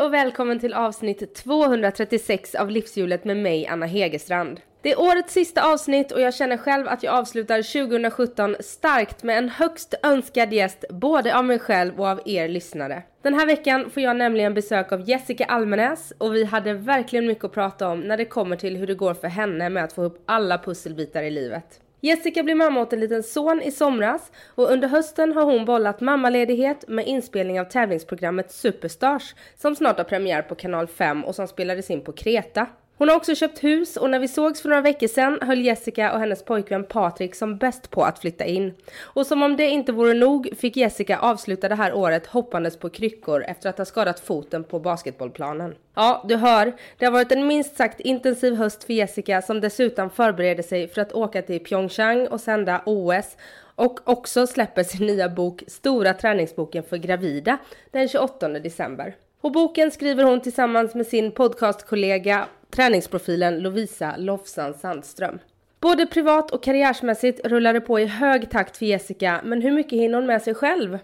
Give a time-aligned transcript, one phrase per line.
[0.00, 4.60] och välkommen till avsnitt 236 av Livshjulet med mig, Anna Hegerstrand.
[4.82, 9.38] Det är årets sista avsnitt och jag känner själv att jag avslutar 2017 starkt med
[9.38, 13.02] en högst önskad gäst både av mig själv och av er lyssnare.
[13.22, 17.44] Den här veckan får jag nämligen besök av Jessica Almenäs och vi hade verkligen mycket
[17.44, 20.02] att prata om när det kommer till hur det går för henne med att få
[20.02, 21.80] upp alla pusselbitar i livet.
[22.00, 26.00] Jessica blev mamma åt en liten son i somras och under hösten har hon bollat
[26.00, 31.48] mammaledighet med inspelning av tävlingsprogrammet Superstars som snart har premiär på kanal 5 och som
[31.48, 32.66] spelades in på Kreta.
[33.00, 36.12] Hon har också köpt hus och när vi sågs för några veckor sedan höll Jessica
[36.12, 38.74] och hennes pojkvän Patrik som bäst på att flytta in.
[39.00, 42.90] Och som om det inte vore nog fick Jessica avsluta det här året hoppandes på
[42.90, 45.74] kryckor efter att ha skadat foten på basketbollplanen.
[45.94, 50.10] Ja, du hör, det har varit en minst sagt intensiv höst för Jessica som dessutom
[50.10, 53.36] förbereder sig för att åka till Pyeongchang och sända OS
[53.74, 57.58] och också släpper sin nya bok Stora träningsboken för gravida
[57.90, 59.14] den 28 december.
[59.40, 65.38] Och boken skriver hon tillsammans med sin podcastkollega träningsprofilen Lovisa Lofsan Sandström.
[65.80, 69.98] Både privat och karriärsmässigt rullar det på i hög takt för Jessica, men hur mycket
[69.98, 70.98] hinner hon med sig själv?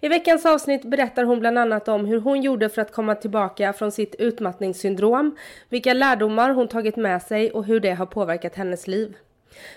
[0.00, 3.72] I veckans avsnitt berättar hon bland annat om hur hon gjorde för att komma tillbaka
[3.72, 5.36] från sitt utmattningssyndrom,
[5.68, 9.16] vilka lärdomar hon tagit med sig och hur det har påverkat hennes liv.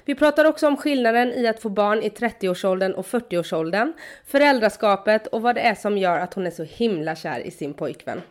[0.05, 3.93] Vi pratar också om skillnaden i att få barn i 30-årsåldern och 40-årsåldern,
[4.25, 7.73] föräldraskapet och vad det är som gör att hon är så himla kär i sin
[7.73, 8.21] pojkvän.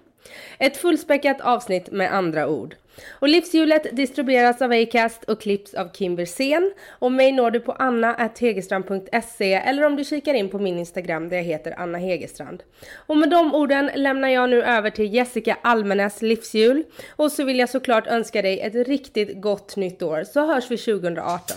[0.59, 2.75] Ett fullspäckat avsnitt med andra ord.
[3.11, 6.73] Och Livshjulet distribueras av Acast och klipps av Kim Versén.
[6.89, 11.37] Och mig når du på anna.hegerstrand.se eller om du kikar in på min Instagram där
[11.37, 12.63] jag heter Anna Hegerstrand.
[12.95, 16.85] Och med de orden lämnar jag nu över till Jessica Almenäs livshjul.
[17.17, 20.79] Och så vill jag såklart önska dig ett riktigt gott nytt år så hörs vi
[20.79, 21.57] 2018.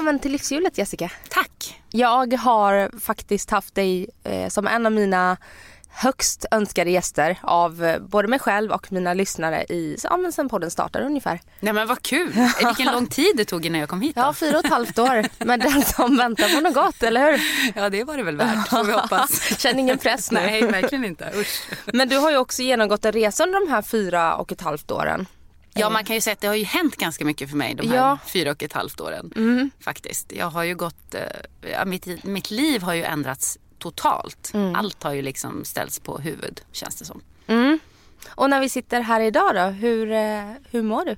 [0.00, 1.10] Välkommen till livshjulet Jessica.
[1.28, 1.80] Tack.
[1.90, 5.36] Jag har faktiskt haft dig eh, som en av mina
[5.88, 10.48] högst önskade gäster av eh, både mig själv och mina lyssnare i, ja, men sen
[10.48, 11.40] podden startade ungefär.
[11.60, 12.32] Nej men vad kul.
[12.66, 14.20] Vilken lång tid det tog innan jag kom hit då.
[14.20, 15.26] Ja, fyra och ett halvt år.
[15.44, 17.40] Men den som väntar på något gott, eller hur?
[17.74, 19.58] Ja, det var det väl värt, får vi hoppas.
[19.58, 20.40] Känn ingen press nu.
[20.40, 21.32] Nej, verkligen inte.
[21.36, 21.62] Usch.
[21.92, 24.90] Men du har ju också genomgått en resa under de här fyra och ett halvt
[24.90, 25.26] åren.
[25.74, 27.88] Ja, man kan ju säga att det har ju hänt ganska mycket för mig de
[27.88, 28.18] här ja.
[28.26, 29.32] fyra och ett halvt åren.
[29.36, 29.70] Mm.
[29.80, 30.32] Faktiskt.
[30.32, 31.22] Jag har ju gått, eh,
[31.72, 34.50] ja, mitt, mitt liv har ju ändrats totalt.
[34.54, 34.74] Mm.
[34.74, 37.20] Allt har ju liksom ställts på huvud känns det som.
[37.46, 37.78] Mm.
[38.28, 41.16] Och när vi sitter här idag då, hur, eh, hur mår du?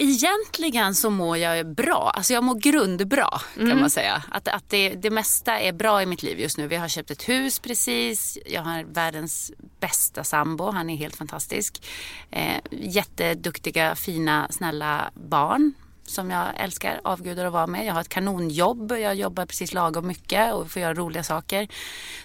[0.00, 2.12] Egentligen så mår jag bra.
[2.14, 3.80] Alltså jag mår grundbra kan mm.
[3.80, 4.22] man säga.
[4.30, 6.68] Att, att det, det mesta är bra i mitt liv just nu.
[6.68, 8.38] Vi har köpt ett hus precis.
[8.46, 10.70] Jag har världens bästa sambo.
[10.70, 11.82] Han är helt fantastisk.
[12.30, 15.72] Eh, jätteduktiga, fina, snälla barn
[16.10, 17.86] som jag älskar, avgudar att vara med.
[17.86, 21.68] Jag har ett kanonjobb, jag jobbar precis lagom mycket och får göra roliga saker.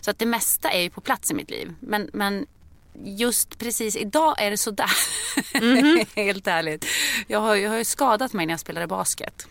[0.01, 1.75] Så att det mesta är ju på plats i mitt liv.
[1.79, 2.45] Men, men
[3.03, 4.91] just precis idag är det sådär.
[5.53, 6.07] Mm -hmm.
[6.15, 6.85] Helt ärligt.
[7.27, 9.47] Jag har, jag har ju skadat mig när jag spelade basket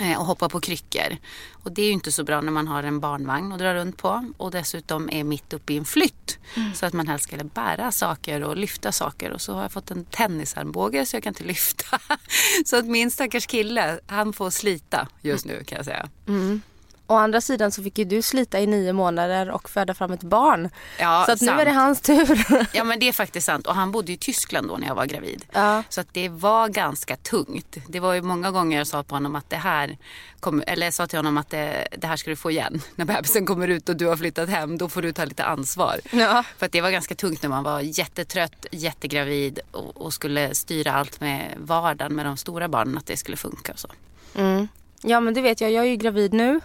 [0.00, 1.16] eh, och hoppar på kryckor.
[1.52, 3.96] Och det är ju inte så bra när man har en barnvagn att dra runt
[3.96, 6.38] på och dessutom är mitt uppe i en flytt.
[6.54, 6.74] Mm.
[6.74, 9.90] Så att man helst ska bära saker och lyfta saker och så har jag fått
[9.90, 11.98] en tennisarmbåge så jag kan inte lyfta.
[12.64, 16.08] så att min stackars kille, han får slita just nu kan jag säga.
[16.28, 16.62] Mm.
[17.10, 20.22] Å andra sidan så fick ju du slita i nio månader och föda fram ett
[20.22, 20.68] barn.
[20.98, 22.46] Ja, så att nu är det hans tur.
[22.72, 23.66] Ja men det är faktiskt sant.
[23.66, 25.44] Och han bodde i Tyskland då när jag var gravid.
[25.52, 25.82] Ja.
[25.88, 27.76] Så att det var ganska tungt.
[27.88, 29.98] Det var ju många gånger jag sa på honom att det här
[30.40, 32.82] kom, eller jag sa till honom att det, det, här ska du få igen.
[32.94, 36.00] När bebisen kommer ut och du har flyttat hem då får du ta lite ansvar.
[36.10, 36.44] Ja.
[36.58, 40.92] För att det var ganska tungt när man var jättetrött, jättegravid och, och skulle styra
[40.92, 42.98] allt med vardagen med de stora barnen.
[42.98, 43.88] Att det skulle funka och så.
[44.34, 44.68] Mm.
[45.02, 46.60] Ja men det vet jag, jag är ju gravid nu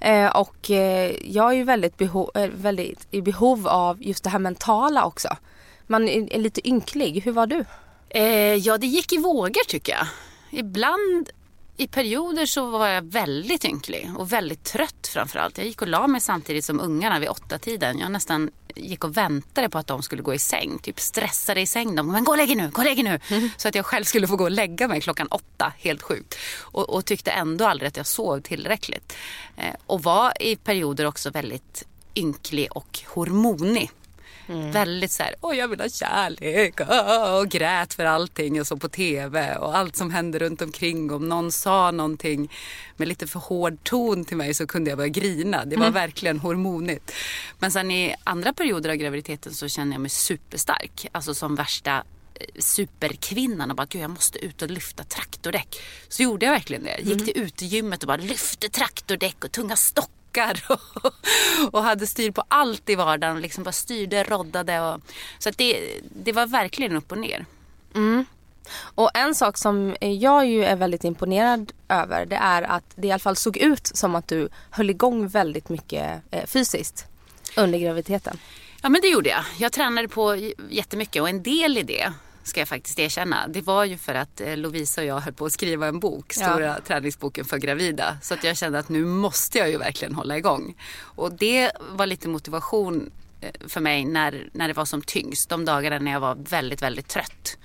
[0.00, 4.30] eh, och eh, jag är ju väldigt, beho eh, väldigt i behov av just det
[4.30, 5.28] här mentala också.
[5.86, 7.64] Man är, är lite ynklig, hur var du?
[8.08, 10.06] Eh, ja det gick i vågor tycker jag.
[10.50, 11.30] Ibland
[11.76, 15.58] i perioder så var jag väldigt ynklig och väldigt trött framförallt.
[15.58, 17.98] Jag gick och la mig samtidigt som ungarna vid åtta tiden.
[17.98, 20.78] Jag nästan gick och väntade på att de skulle gå i säng.
[20.78, 22.12] Typ stressade i säng dem.
[22.12, 23.20] Men gå och lägg er nu, gå och lägg er nu.
[23.28, 23.50] Mm.
[23.56, 25.72] Så att jag själv skulle få gå och lägga mig klockan åtta.
[25.78, 26.34] Helt sjukt.
[26.60, 29.16] Och, och tyckte ändå aldrig att jag sov tillräckligt.
[29.56, 33.90] Eh, och var i perioder också väldigt ynklig och hormonig.
[34.46, 34.70] Mm.
[34.70, 36.80] Väldigt så här, åh jag vill ha kärlek
[37.40, 41.12] och grät för allting och så på tv och allt som hände runt omkring.
[41.12, 42.52] Om någon sa någonting
[42.96, 45.64] med lite för hård ton till mig så kunde jag börja grina.
[45.64, 45.94] Det var mm.
[45.94, 47.12] verkligen hormonigt.
[47.58, 51.06] Men sen i andra perioder av graviditeten så känner jag mig superstark.
[51.12, 51.96] Alltså som värsta
[52.34, 55.82] eh, superkvinnan och bara gud jag måste ut och lyfta traktordäck.
[56.08, 56.98] Så gjorde jag verkligen det.
[56.98, 57.24] Gick mm.
[57.24, 60.23] till utegymmet och bara lyfte traktordäck och tunga stockar
[60.68, 61.12] och,
[61.72, 63.40] och hade styr på allt i vardagen.
[63.40, 64.80] Liksom bara styrde, roddade.
[64.80, 65.00] Och,
[65.38, 67.46] så att det, det var verkligen upp och ner.
[67.94, 68.24] Mm.
[68.94, 73.12] Och en sak som jag ju är väldigt imponerad över det är att det i
[73.12, 77.06] alla fall såg ut som att du höll igång väldigt mycket eh, fysiskt
[77.56, 78.38] under graviditeten.
[78.82, 79.44] Ja men det gjorde jag.
[79.58, 82.12] Jag tränade på jättemycket och en del i det
[82.44, 83.48] ska jag faktiskt erkänna.
[83.48, 86.32] Det var ju för att eh, Lovisa och jag höll på att skriva en bok,
[86.32, 86.76] stora ja.
[86.86, 88.18] träningsboken för gravida.
[88.22, 90.74] Så att jag kände att nu måste jag ju verkligen hålla igång.
[91.00, 93.10] Och det var lite motivation
[93.40, 95.48] eh, för mig när, när det var som tyngst.
[95.48, 97.58] De dagarna när jag var väldigt, väldigt trött.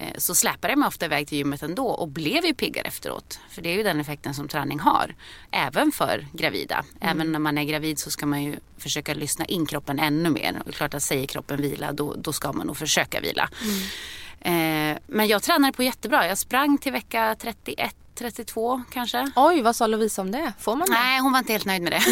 [0.00, 3.40] Eh, så släpade jag mig ofta iväg till gymmet ändå och blev ju piggare efteråt.
[3.50, 5.14] För det är ju den effekten som träning har.
[5.50, 6.84] Även för gravida.
[7.00, 7.16] Mm.
[7.16, 10.62] Även när man är gravid så ska man ju försöka lyssna in kroppen ännu mer.
[10.66, 13.50] Och klart att säger kroppen vila då, då ska man nog försöka vila.
[13.62, 14.92] Mm.
[14.92, 16.26] Eh, men jag tränade på jättebra.
[16.26, 19.30] Jag sprang till vecka 31 32 kanske.
[19.36, 20.52] Oj, vad sa Lovisa om det?
[20.58, 20.94] Får man det?
[20.94, 22.02] Nej, hon var inte helt nöjd med det.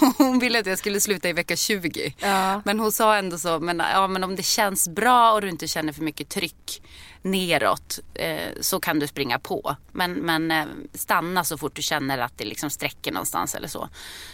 [0.18, 2.14] hon ville att jag skulle sluta i vecka 20.
[2.18, 2.62] Ja.
[2.64, 5.66] Men hon sa ändå så, men, ja, men om det känns bra och du inte
[5.66, 6.82] känner för mycket tryck
[7.22, 9.76] neråt eh, så kan du springa på.
[9.92, 13.88] Men, men eh, stanna så fort du känner att det liksom sträcker någonstans eller så.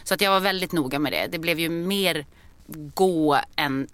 [0.05, 1.27] Så att jag var väldigt noga med det.
[1.31, 2.27] Det blev ju mer
[2.95, 3.89] gå än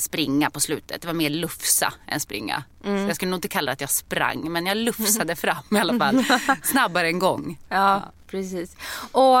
[0.00, 1.00] springa på slutet.
[1.02, 2.64] Det var mer lufsa än springa.
[2.84, 3.06] Mm.
[3.06, 5.98] jag skulle nog inte kalla det att jag sprang men jag lufsade fram i alla
[5.98, 6.24] fall.
[6.62, 7.58] Snabbare än gång.
[7.68, 8.12] Ja, ja.
[8.26, 8.76] precis.
[9.12, 9.36] Och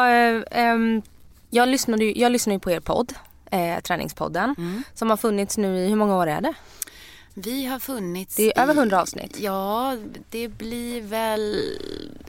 [0.58, 1.02] um,
[1.50, 3.12] jag, lyssnade ju, jag lyssnade ju på er podd,
[3.50, 4.54] eh, Träningspodden.
[4.58, 4.82] Mm.
[4.94, 6.54] Som har funnits nu i, hur många år är det?
[7.44, 9.40] Vi har funnits Det är över hundra avsnitt.
[9.40, 9.96] Ja,
[10.30, 11.56] det blir väl...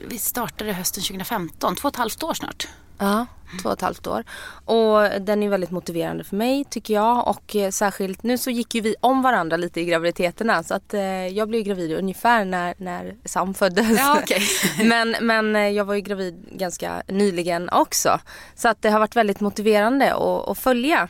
[0.08, 2.68] Vi startade hösten 2015, två och ett halvt år snart.
[2.98, 3.26] Ja,
[3.62, 4.24] två och ett halvt år.
[4.64, 7.28] Och den är väldigt motiverande för mig tycker jag.
[7.28, 10.62] Och eh, särskilt nu så gick ju vi om varandra lite i graviditeterna.
[10.62, 13.98] Så att eh, jag blev gravid ungefär när, när Sam föddes.
[13.98, 14.40] Ja, okay.
[14.86, 18.20] men, men eh, jag var ju gravid ganska nyligen också.
[18.54, 21.08] Så att det har varit väldigt motiverande att, att följa.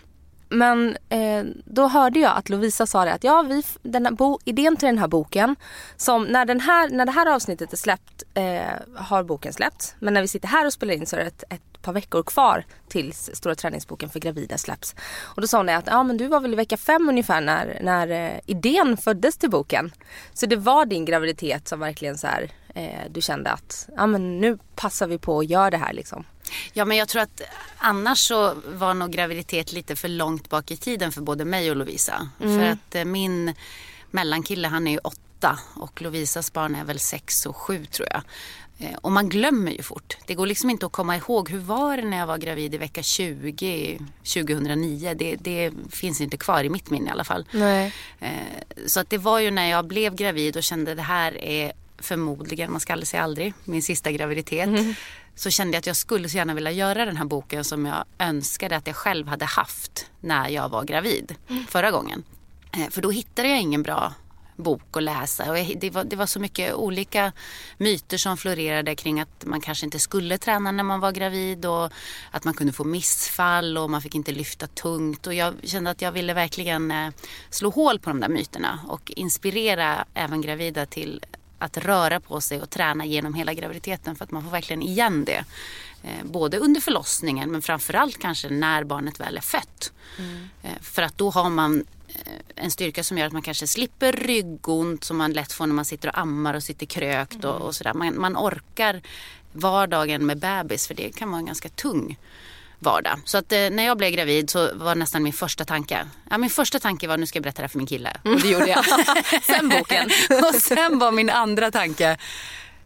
[0.51, 4.39] Men eh, då hörde jag att Lovisa sa det att ja, vi, den här bo,
[4.45, 5.57] idén till den här boken
[5.97, 8.63] som när, den här, när det här avsnittet är släppt eh,
[8.97, 9.95] har boken släppts.
[9.99, 12.23] Men när vi sitter här och spelar in så är det ett, ett par veckor
[12.23, 14.95] kvar tills Stora träningsboken för gravida släpps.
[15.23, 17.41] Och då sa hon det att ja, men du var väl i vecka fem ungefär
[17.41, 19.93] när, när eh, idén föddes till boken.
[20.33, 24.41] Så det var din graviditet som verkligen så här, eh, du kände att ja, men
[24.41, 26.25] nu passar vi på att göra det här liksom.
[26.73, 27.43] Ja men jag tror att
[27.79, 31.77] annars så var nog graviditet lite för långt bak i tiden för både mig och
[31.77, 32.29] Lovisa.
[32.41, 32.59] Mm.
[32.59, 33.55] För att eh, min
[34.11, 38.23] mellankille han är ju åtta och Lovisas barn är väl sex och sju tror jag.
[38.81, 40.17] Eh, och man glömmer ju fort.
[40.27, 42.79] Det går liksom inte att komma ihåg hur var det när jag var gravid i
[42.79, 45.15] vecka 20 2009.
[45.15, 47.47] Det, det finns inte kvar i mitt minne i alla fall.
[47.51, 47.93] Nej.
[48.21, 48.31] Eh,
[48.87, 52.73] så att det var ju när jag blev gravid och kände det här är förmodligen,
[52.73, 54.69] man ska aldrig säga aldrig, min sista graviditet.
[54.69, 54.95] Mm.
[55.41, 58.05] Så kände jag att jag skulle så gärna vilja göra den här boken som jag
[58.19, 61.67] önskade att jag själv hade haft när jag var gravid mm.
[61.67, 62.25] förra gången.
[62.73, 64.15] Eh, för då hittade jag ingen bra
[64.57, 65.51] bok att läsa.
[65.51, 67.33] Och det, var, det var så mycket olika
[67.79, 71.93] myter som florerade kring att man kanske inte skulle träna när man var gravid och
[72.31, 75.27] att man kunde få missfall och man fick inte lyfta tungt.
[75.27, 77.11] Och jag kände att jag ville verkligen eh,
[77.51, 81.25] slå hål på de där myterna och inspirera även gravida till
[81.61, 85.25] att röra på sig och träna genom hela graviditeten för att man får verkligen igen
[85.25, 85.45] det.
[86.03, 89.93] Eh, både under förlossningen men framförallt kanske när barnet väl är fött.
[90.19, 90.49] Mm.
[90.63, 94.13] Eh, för att då har man eh, en styrka som gör att man kanske slipper
[94.13, 97.51] ryggont som man lätt får när man sitter och ammar och sitter krökt mm.
[97.51, 97.95] och, och sådär.
[97.95, 99.03] Man, man orkar
[99.53, 102.19] vardagen med bebis för det kan vara en ganska tung
[102.81, 103.21] vardag.
[103.25, 106.07] Så att eh, när jag blev gravid så var nästan min första tanke.
[106.31, 108.17] Ja, min första tanke var nu ska jag berätta det här för min kille.
[108.25, 108.85] Och det gjorde jag.
[109.43, 110.11] sen boken.
[110.49, 112.17] och sen var min andra tanke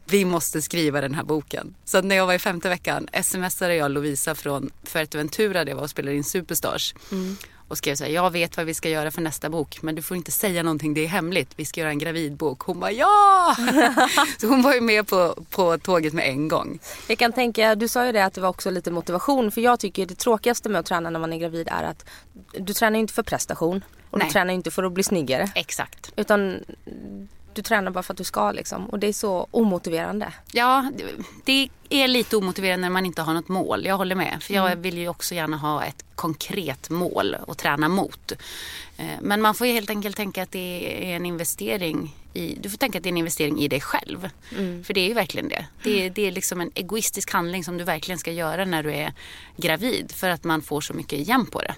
[0.07, 1.75] vi måste skriva den här boken.
[1.85, 5.83] Så när jag var i femte veckan smsade jag Lovisa från Fuerteventura där jag var
[5.83, 6.95] och spelade in Superstars.
[7.13, 7.37] Mm
[7.68, 10.02] och skrev så här, jag vet vad vi ska göra för nästa bok men du
[10.02, 11.50] får inte säga någonting, det är hemligt.
[11.56, 12.61] Vi ska göra en gravidbok.
[12.61, 13.56] Hon bara ja!
[14.40, 16.78] så hon var ju med på, på tåget med en gång.
[17.09, 19.80] Jag kan tänka, du sa ju det att det var också lite motivation för jag
[19.80, 22.04] tycker det tråkigaste med att träna när man är gravid är att
[22.59, 24.28] du tränar inte för prestation och Nej.
[24.28, 25.50] du tränar inte för att bli snyggare.
[25.54, 26.12] Exakt.
[26.16, 26.64] Utan
[27.55, 28.87] du tränar bara för att du ska liksom.
[28.87, 30.33] Och det är så omotiverande.
[30.53, 30.93] Ja,
[31.45, 33.87] det är lite omotiverande när man inte har något mål.
[33.87, 34.43] Jag håller med.
[34.43, 34.83] För jag mm.
[34.83, 38.33] vill ju också gärna ha ett konkret mål att träna mot.
[38.97, 42.79] Eh, men man får helt enkelt tänka att det är en investering i, du får
[42.79, 44.31] tänka att det är en investering i dig själv.
[44.57, 44.85] Mm.
[44.85, 45.67] För det är ju verkligen det.
[45.83, 48.93] Det är, det är liksom en egoistisk handling som du verkligen ska göra när du
[48.93, 49.13] är
[49.57, 50.13] gravid.
[50.13, 51.75] För att man får så mycket igen på det.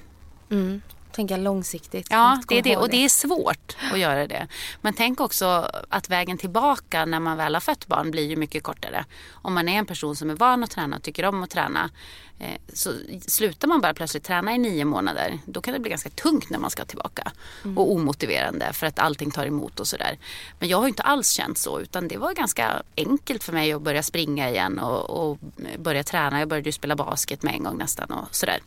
[0.51, 0.83] Mm
[1.17, 2.07] tänka långsiktigt.
[2.11, 2.77] Ja, det är det.
[2.77, 4.49] Och det är svårt att göra det.
[4.81, 8.63] Men tänk också att vägen tillbaka när man väl har fött barn blir ju mycket
[8.63, 9.05] kortare.
[9.33, 11.91] Om man är en person som är van att träna och tycker om att träna.
[12.39, 12.93] Eh, så
[13.27, 16.59] slutar man bara plötsligt träna i nio månader, då kan det bli ganska tungt när
[16.59, 17.33] man ska tillbaka.
[17.65, 17.79] Mm.
[17.79, 20.19] Och omotiverande för att allting tar emot och sådär.
[20.59, 23.83] Men jag har inte alls känt så, utan det var ganska enkelt för mig att
[23.83, 25.39] börja springa igen och, och
[25.79, 26.39] börja träna.
[26.39, 28.61] Jag började ju spela basket med en gång nästan och sådär.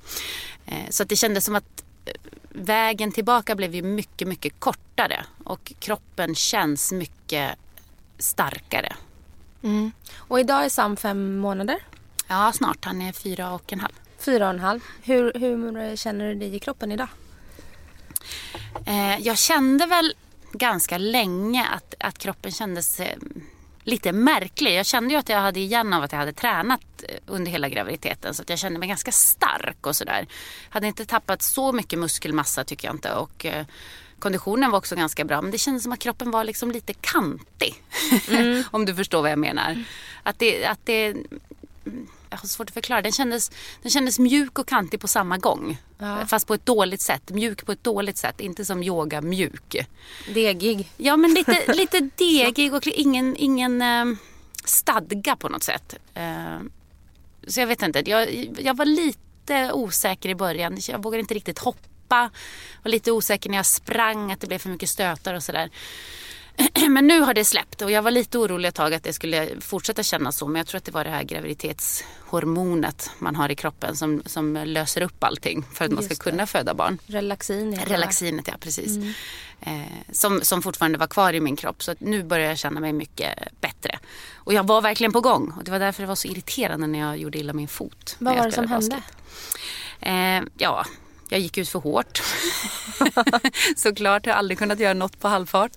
[0.66, 1.84] Eh, så att det kändes som att
[2.50, 7.56] vägen tillbaka blev ju mycket, mycket kortare och kroppen känns mycket
[8.18, 8.96] starkare.
[9.64, 9.92] Mm.
[10.16, 11.78] Och idag är Sam fem månader?
[12.28, 12.86] Ja, snart.
[12.86, 13.94] Han är fyra och en halv.
[14.20, 14.80] Fyra och en halv.
[15.04, 17.08] Hur, hur känner du dig i kroppen idag?
[18.86, 20.14] Eh, jag kände väl
[20.52, 23.18] ganska länge att, att kroppen kändes eh,
[23.90, 24.76] lite märklig.
[24.76, 27.70] Jag kände ju att jag hade igen av att jag hade tränat eh, under hela
[27.70, 30.28] graviditeten så att jag kände mig ganska stark och sådär.
[30.70, 33.66] Hade inte tappat så mycket muskelmassa tycker jag inte och eh,
[34.20, 37.84] konditionen var också ganska bra men det kändes som att kroppen var liksom lite kantig.
[38.30, 38.64] Mm.
[38.72, 39.84] Om du förstår vad jag menar.
[40.24, 41.16] Att det, att det
[42.30, 43.02] jag har svårt att förklara.
[43.02, 45.78] Den kändes, den kändes mjuk och kantig på samma gång.
[45.98, 46.26] Ja.
[46.26, 47.30] Fast på ett dåligt sätt.
[47.30, 48.40] Mjuk på ett dåligt sätt.
[48.40, 49.76] Inte som yoga mjuk.
[50.34, 50.92] Degig.
[50.98, 54.16] Ja men lite, lite degig och ingen, ingen uh,
[54.66, 55.96] stadga på något sätt.
[56.18, 56.60] Uh,
[57.48, 58.10] så jag vet inte.
[58.10, 60.78] Jag, jag var lite osäker i början.
[60.88, 62.30] Jag vågade inte riktigt hoppa.
[62.84, 64.32] Var lite osäker när jag sprang.
[64.32, 65.70] Att det blev för mycket stötar och sådär.
[66.90, 69.48] Men nu har det släppt och jag var lite orolig ett tag att det skulle
[69.62, 70.48] fortsätta kännas så.
[70.48, 74.54] Men jag tror att det var det här graviditetshormonet man har i kroppen som, som
[74.66, 76.98] löser upp allting för att man ska kunna föda barn.
[77.06, 77.74] Relaxin.
[77.74, 77.82] Ja.
[77.86, 78.98] Relaxinet, ja precis.
[78.98, 79.14] Mm.
[79.62, 81.84] Eh, som, som fortfarande var kvar i min kropp.
[81.84, 84.00] Så nu börjar jag känna mig mycket bättre.
[84.36, 85.54] Och jag var verkligen på gång.
[85.58, 88.16] Och det var därför det var så irriterande när jag gjorde illa min fot.
[88.20, 89.02] Vad var det som hände?
[90.02, 90.86] Eh, ja,
[91.30, 92.22] jag gick ut för hårt.
[93.76, 95.72] Såklart, jag har aldrig kunnat göra något på halvfart.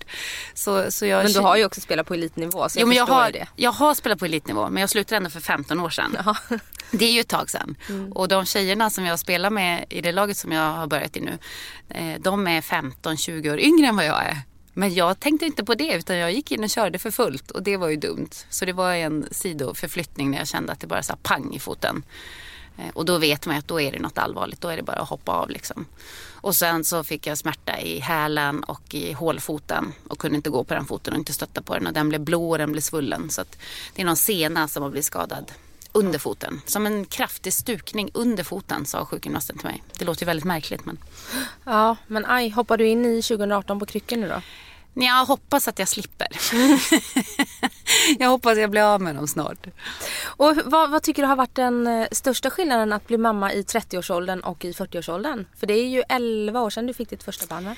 [0.53, 1.23] Så, så jag...
[1.23, 3.47] Men du har ju också spelat på elitnivå så jag jo, men jag har, det.
[3.55, 6.17] Jag har spelat på elitnivå men jag slutade ändå för 15 år sedan.
[6.91, 7.75] Det är ju ett tag sedan.
[7.89, 8.11] Mm.
[8.11, 11.21] Och de tjejerna som jag spelar med i det laget som jag har börjat i
[11.21, 11.37] nu.
[11.89, 14.37] Eh, de är 15-20 år yngre än vad jag är.
[14.73, 17.63] Men jag tänkte inte på det utan jag gick in och körde för fullt och
[17.63, 18.29] det var ju dumt.
[18.49, 22.03] Så det var en sidoförflyttning när jag kände att det bara sa pang i foten.
[22.77, 24.61] Eh, och då vet man att då är det något allvarligt.
[24.61, 25.85] Då är det bara att hoppa av liksom.
[26.31, 30.63] Och sen så fick jag smärta i hälen och i hålfoten och kunde inte gå
[30.63, 31.87] på den foten och inte stötta på den.
[31.87, 33.29] Och den blev blå och den blev svullen.
[33.29, 33.57] Så att
[33.93, 35.51] det är någon sena som har blivit skadad
[35.91, 36.61] under foten.
[36.65, 39.83] Som en kraftig stukning under foten sa sjukgymnasten till mig.
[39.97, 40.97] Det låter ju väldigt märkligt men.
[41.63, 44.41] Ja men aj, hoppar du in i 2018 på kryckor nu då?
[44.93, 46.27] Jag hoppas att jag slipper.
[48.19, 49.67] jag hoppas att jag blir av med dem snart.
[50.23, 53.61] Och vad, vad, tycker du har varit den eh, största skillnaden att bli mamma i
[53.61, 55.45] 30-årsåldern och i 40-årsåldern?
[55.59, 57.75] För det är ju 11 år sedan du fick ditt första barn va?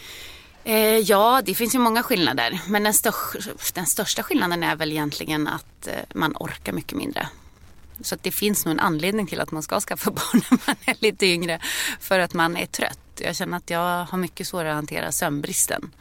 [0.63, 2.61] Eh, ja, det finns ju många skillnader.
[2.67, 3.13] Men den, stör,
[3.73, 7.29] den största skillnaden är väl egentligen att eh, man orkar mycket mindre.
[8.01, 10.95] Så det finns nog en anledning till att man ska skaffa barn när man är
[10.99, 11.59] lite yngre.
[11.99, 12.99] För att man är trött.
[13.17, 15.91] Jag känner att jag har mycket svårare att hantera sömnbristen.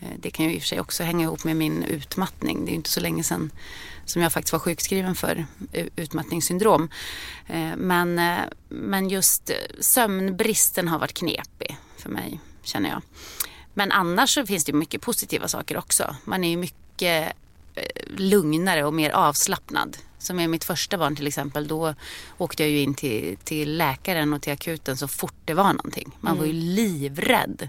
[0.00, 2.64] Eh, det kan ju i och för sig också hänga ihop med min utmattning.
[2.64, 3.50] Det är ju inte så länge sedan
[4.04, 5.46] som jag faktiskt var sjukskriven för
[5.96, 6.88] utmattningssyndrom.
[7.46, 8.38] Eh, men, eh,
[8.68, 13.02] men just sömnbristen har varit knepig för mig, känner jag.
[13.74, 16.16] Men annars så finns det mycket positiva saker också.
[16.24, 17.32] Man är ju mycket
[18.16, 19.96] lugnare och mer avslappnad.
[20.18, 21.94] Som med mitt första barn till exempel, då
[22.38, 26.16] åkte jag ju in till, till läkaren och till akuten så fort det var någonting.
[26.20, 26.64] Man var ju mm.
[26.64, 27.68] livrädd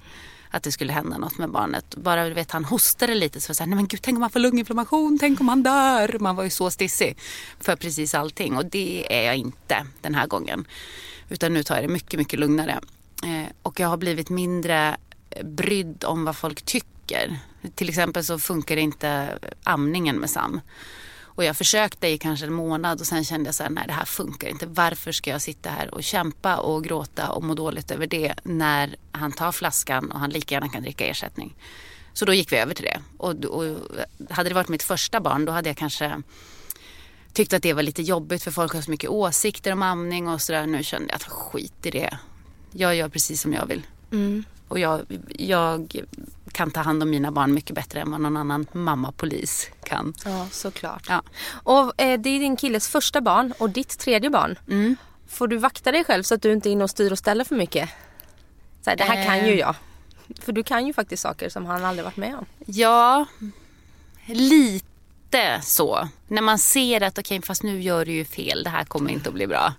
[0.52, 1.96] att det skulle hända något med barnet.
[1.96, 4.16] Bara du vet, han hostade lite så var det så här, nej men gud tänk
[4.16, 6.18] om han får lunginflammation, tänk om han dör.
[6.20, 7.18] Man var ju så stissig
[7.60, 10.66] för precis allting och det är jag inte den här gången.
[11.30, 12.80] Utan nu tar jag det mycket, mycket lugnare.
[13.24, 14.98] Eh, och jag har blivit mindre
[15.44, 17.40] brydd om vad folk tycker.
[17.76, 20.62] Till exempel så funkar inte amningen med Sam.
[21.36, 23.94] Och jag försökte i kanske en månad och sen kände jag så här, nej det
[23.94, 24.66] här funkar inte.
[24.66, 28.96] Varför ska jag sitta här och kämpa och gråta och må dåligt över det när
[29.12, 31.56] han tar flaskan och han lika gärna kan dricka ersättning.
[32.14, 33.02] Så då gick vi över till det.
[33.18, 33.78] Och, och
[34.30, 36.22] hade det varit mitt första barn då hade jag kanske
[37.34, 40.42] tyckt att det var lite jobbigt för folk har så mycket åsikter om amning och
[40.42, 40.66] sådär.
[40.66, 42.18] Nu kände jag att skit i det.
[42.72, 43.88] Jag gör precis som jag vill.
[44.12, 44.44] Mm.
[44.68, 46.02] Och jag, jag
[46.54, 50.14] kan ta hand om mina barn mycket bättre än vad någon annan mamma-polis kan.
[50.26, 51.06] Ja, såklart.
[51.10, 51.22] Ja.
[51.64, 54.60] Och eh, det är din killes första barn och ditt tredje barn.
[54.68, 54.96] Mm.
[55.28, 57.44] Får du vakta dig själv så att du inte är inne och styr och ställer
[57.44, 57.90] för mycket?
[58.84, 59.48] Så här, det här kan Eh.
[59.48, 59.76] ju jag.
[60.42, 62.46] För du kan ju faktiskt saker som han aldrig varit med om.
[62.66, 63.26] Ja,
[64.26, 66.08] lite så.
[66.28, 69.30] När man ser att okej, fast nu gör du ju fel, det här kommer inte
[69.30, 69.74] att bli bra.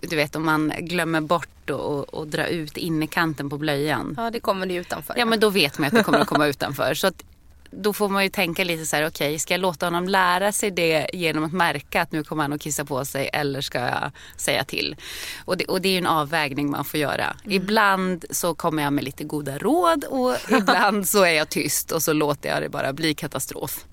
[0.00, 4.14] Du vet om man glömmer bort och, och, och dra ut innerkanten på blöjan.
[4.16, 5.14] Ja, det kommer det utanför.
[5.18, 6.94] Ja men då vet man att det kommer att komma utanför.
[6.94, 7.24] Så att,
[7.70, 10.70] då får man ju tänka lite så här, okej ska jag låta honom lära sig
[10.70, 14.10] det genom att märka att nu kommer han att kissa på sig eller ska jag
[14.36, 14.96] säga till?
[15.44, 17.36] Och det, och det är ju en avvägning man får göra.
[17.44, 22.02] Ibland så kommer jag med lite goda råd och ibland så är jag tyst och
[22.02, 23.84] så låter jag det bara bli katastrof.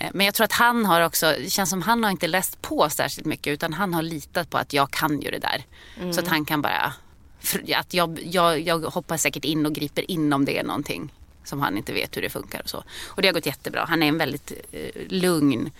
[0.00, 2.62] Eh, Men jag tror att han har också, det känns som han har inte läst
[2.62, 5.64] på särskilt mycket utan han har litat på att jag kan ju det där.
[6.12, 6.92] Så att han kan bara,
[7.76, 11.12] att jag, jag, jag hoppar säkert in och griper in om det är någonting
[11.44, 12.84] som han inte vet hur det funkar och så.
[13.06, 13.84] Och det har gått jättebra.
[13.88, 15.70] Han är en väldigt eh, lugn,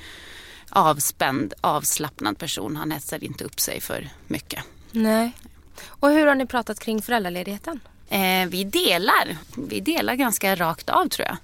[0.70, 2.76] avspänd, avslappnad person.
[2.76, 4.64] Han hetsar inte upp sig för mycket.
[4.90, 5.32] Nej.
[5.86, 7.80] Och hur har ni pratat kring föräldraledigheten?
[8.08, 9.36] Eh, vi delar.
[9.56, 11.36] Vi delar ganska rakt av tror jag.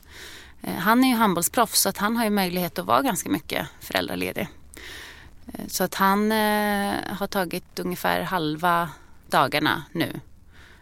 [0.65, 3.67] Eh, han är ju handbollsproffs så att han har ju möjlighet att vara ganska mycket
[3.81, 4.49] föräldraledig.
[5.55, 8.89] Eh, så att han eh, har tagit ungefär halva
[9.31, 10.21] dagarna nu.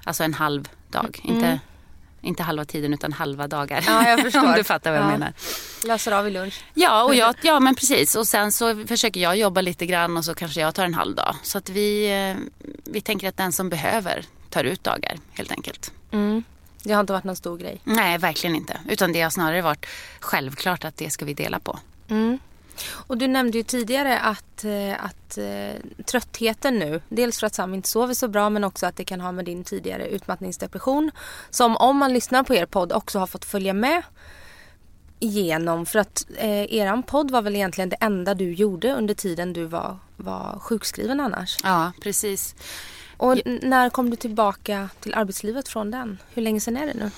[0.05, 1.21] Alltså en halv dag.
[1.23, 1.61] Inte,
[2.21, 3.85] inte halva tiden utan halva dagar.
[3.87, 4.45] Ja, jag förstår.
[4.47, 5.11] Om du fattar vad jag Ja.
[5.11, 5.33] menar.
[5.87, 6.65] Löser av i lunch.
[6.75, 8.15] Ja, och jag, ja, men precis.
[8.15, 11.15] Och sen så försöker jag jobba lite grann och så kanske jag tar en halv
[11.15, 11.35] dag.
[11.43, 12.37] Så att vi,
[12.85, 15.93] vi tänker att den som behöver tar ut dagar helt enkelt.
[16.11, 16.45] Mm.
[16.83, 17.81] Det har inte varit någon stor grej.
[17.85, 18.81] Nej, verkligen inte.
[18.89, 19.87] Utan det har snarare varit
[20.21, 21.79] självklart att det ska vi dela på.
[22.09, 22.39] Mm.
[22.91, 27.75] Och du nämnde ju tidigare att, eh, att eh, tröttheten nu, dels för att Sam
[27.75, 31.11] inte sover så bra men också att det kan ha med din tidigare utmattningsdepression
[31.51, 34.03] som om man lyssnar på er podd också har fått följa med
[35.19, 39.53] igenom för att eh, eran podd var väl egentligen det enda du gjorde under tiden
[39.53, 41.57] du var, var sjukskriven annars.
[41.65, 42.55] Ja, precis.
[43.23, 46.19] Och n- när kom du tillbaka till arbetslivet från den?
[46.35, 47.11] Hur länge sedan är det nu?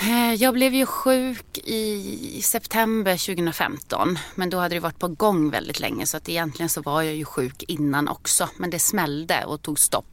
[0.00, 4.18] Eh, Jag blev ju sjuk i september 2015.
[4.34, 6.06] Men då hade det varit på gång väldigt länge.
[6.06, 8.48] Så att egentligen så var jag ju sjuk innan också.
[8.56, 10.06] Men det smällde och tog stopp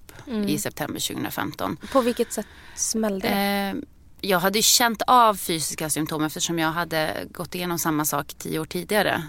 [0.47, 1.77] i september 2015.
[1.91, 2.45] På vilket sätt
[2.75, 3.33] smällde det?
[3.35, 3.75] Eh,
[4.21, 8.65] jag hade känt av fysiska symptom eftersom jag hade gått igenom samma sak tio år
[8.65, 9.23] tidigare.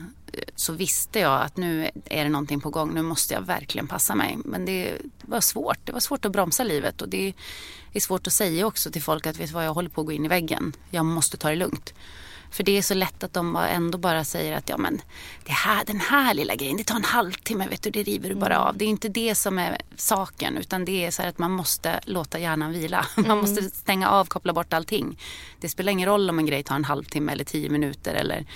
[0.55, 4.15] Så visste jag att nu är det någonting på gång, nu måste jag verkligen passa
[4.15, 4.39] mig.
[4.45, 7.35] Men det var svårt, det var svårt att bromsa livet och det
[7.93, 10.13] är svårt att säga också till folk att vet vad, jag håller på att gå
[10.13, 11.95] in i väggen, jag måste ta det lugnt.
[12.51, 15.01] För det är så lätt att de ändå bara säger att ja men
[15.45, 18.35] det här, den här lilla grejen, det tar en halvtimme, vet du, det river du
[18.35, 18.77] bara av.
[18.77, 22.39] Det är inte det som är saken utan det är så att man måste låta
[22.39, 23.07] hjärnan vila.
[23.17, 25.19] Man måste stänga av, koppla bort allting.
[25.61, 28.47] Det spelar ingen roll om en grej tar en halvtimme eller tio minuter eller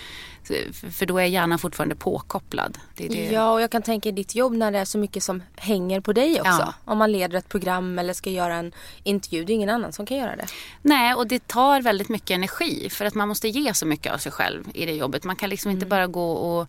[0.93, 2.79] för då är hjärnan fortfarande påkopplad.
[2.95, 3.33] Det det.
[3.33, 6.01] Ja, och jag kan tänka i ditt jobb när det är så mycket som hänger
[6.01, 6.53] på dig också.
[6.61, 6.75] Ja.
[6.85, 9.45] Om man leder ett program eller ska göra en intervju.
[9.45, 10.47] Det är ingen annan som kan göra det.
[10.83, 14.19] Nej, och det tar väldigt mycket energi för att man måste ge så mycket av
[14.19, 15.25] sig själv i det jobbet.
[15.25, 16.69] Man kan liksom inte bara gå och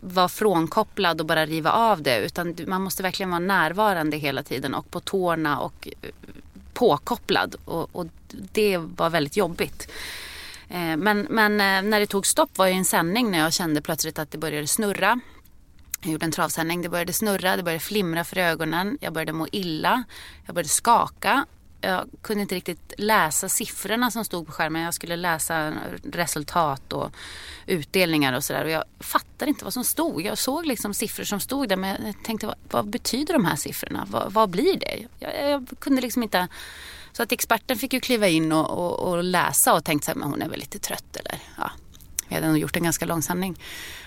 [0.00, 4.74] vara frånkopplad och bara riva av det utan man måste verkligen vara närvarande hela tiden
[4.74, 6.10] och på tårna och eh,
[6.74, 9.88] påkopplad och, och det var väldigt jobbigt.
[10.68, 13.52] Eh, men, men eh, när det tog stopp var jag i en sändning när jag
[13.52, 15.20] kände plötsligt att det började snurra.
[16.00, 19.48] Jag gjorde en travsändning, det började snurra, det började flimra för ögonen, jag började må
[19.52, 20.04] illa,
[20.46, 21.46] jag började skaka.
[21.80, 24.82] Jag kunde inte riktigt läsa siffrorna som stod på skärmen.
[24.82, 25.72] Jag skulle läsa
[26.12, 27.10] resultat och
[27.66, 28.64] utdelningar och sådär.
[28.64, 30.22] Och jag fattade inte vad som stod.
[30.22, 33.56] Jag såg liksom siffror som stod där men jag tänkte vad, vad betyder de här
[33.56, 34.06] siffrorna?
[34.10, 35.06] Vad, vad blir det?
[35.18, 36.48] Jag, jag kunde liksom inte...
[37.16, 40.42] Så att experten fick ju kliva in och, och, och läsa och tänkte att hon
[40.42, 41.70] är väl lite trött eller ja.
[42.28, 43.58] Vi hade nog gjort en ganska lång sändning.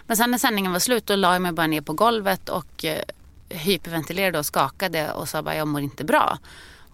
[0.07, 2.85] Men sen när sändningen var slut då la jag mig bara ner på golvet och
[2.85, 3.01] eh,
[3.49, 6.37] hyperventilerade och skakade och sa bara jag mår inte bra.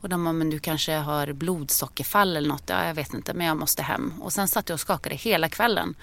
[0.01, 2.63] Och de bara, men du kanske har blodsockerfall eller något.
[2.65, 4.13] Ja, jag vet inte, men jag måste hem.
[4.21, 5.95] Och sen satt jag och skakade hela kvällen.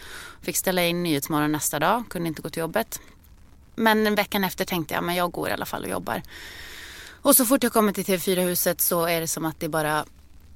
[0.42, 3.01] Fick ställa in Nyhetsmorgon nästa dag, kunde inte gå till jobbet.
[3.75, 6.22] Men veckan efter tänkte jag, men jag går i alla fall och jobbar.
[7.22, 10.04] Och så fort jag kommer till TV4-huset så är det som att det bara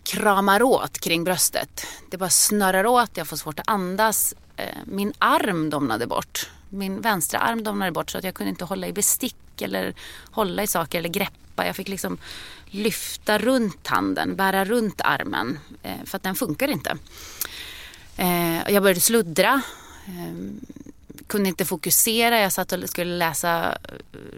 [0.02, 1.86] kramar åt kring bröstet.
[2.10, 4.34] Det bara snurrar åt, jag får svårt att andas.
[4.56, 6.50] Eh, min arm domnade bort.
[6.70, 9.94] Min vänstra arm domnade bort så att jag kunde inte hålla i bestick eller
[10.30, 11.66] hålla i saker eller greppa.
[11.66, 12.18] Jag fick liksom
[12.66, 16.96] lyfta runt handen, bära runt armen eh, för att den funkar inte.
[18.16, 19.62] Eh, jag började sluddra.
[20.06, 20.60] Ehm,
[21.26, 22.40] kunde inte fokusera.
[22.40, 23.78] Jag satt och skulle läsa,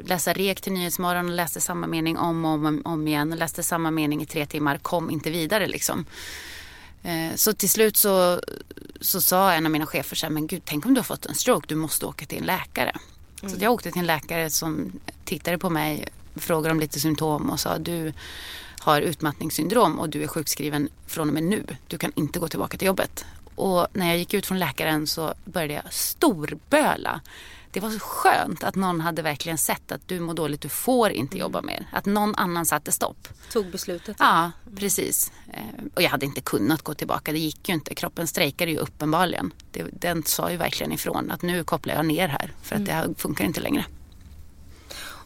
[0.04, 3.32] läsa rek till Nyhetsmorgon och läste samma mening om och om, om igen.
[3.32, 6.06] Och läste samma mening i tre timmar, kom inte vidare liksom.
[7.02, 8.40] Eh, så till slut så,
[9.00, 11.26] så sa en av mina chefer så här, men gud tänk om du har fått
[11.26, 12.96] en stroke, du måste åka till en läkare.
[13.42, 13.54] Mm.
[13.54, 14.92] Så jag åkte till en läkare som
[15.24, 18.12] tittade på mig, frågade om lite symptom och sa du
[18.80, 21.64] har utmattningssyndrom och du är sjukskriven från och med nu.
[21.86, 23.24] Du kan inte gå tillbaka till jobbet.
[23.58, 27.20] Och när jag gick ut från läkaren så började jag storböla.
[27.70, 31.10] Det var så skönt att någon hade verkligen sett att du mår dåligt, du får
[31.10, 31.40] inte mm.
[31.40, 31.86] jobba mer.
[31.92, 33.28] Att någon annan satte stopp.
[33.52, 34.16] Tog beslutet.
[34.18, 35.32] Ja, precis.
[35.52, 37.94] Eh, och jag hade inte kunnat gå tillbaka, det gick ju inte.
[37.94, 39.52] Kroppen strejkade ju uppenbarligen.
[39.92, 43.08] den sa ju verkligen ifrån att nu kopplar jag ner här för att mm.
[43.08, 43.84] det funkar inte längre.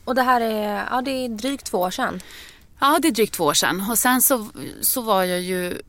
[0.04, 2.20] Och det här är, ja, det är drygt två år sedan.
[2.80, 3.86] Ja, det är drygt två år sedan.
[3.90, 4.48] Och sen så,
[4.82, 5.82] så var jag ju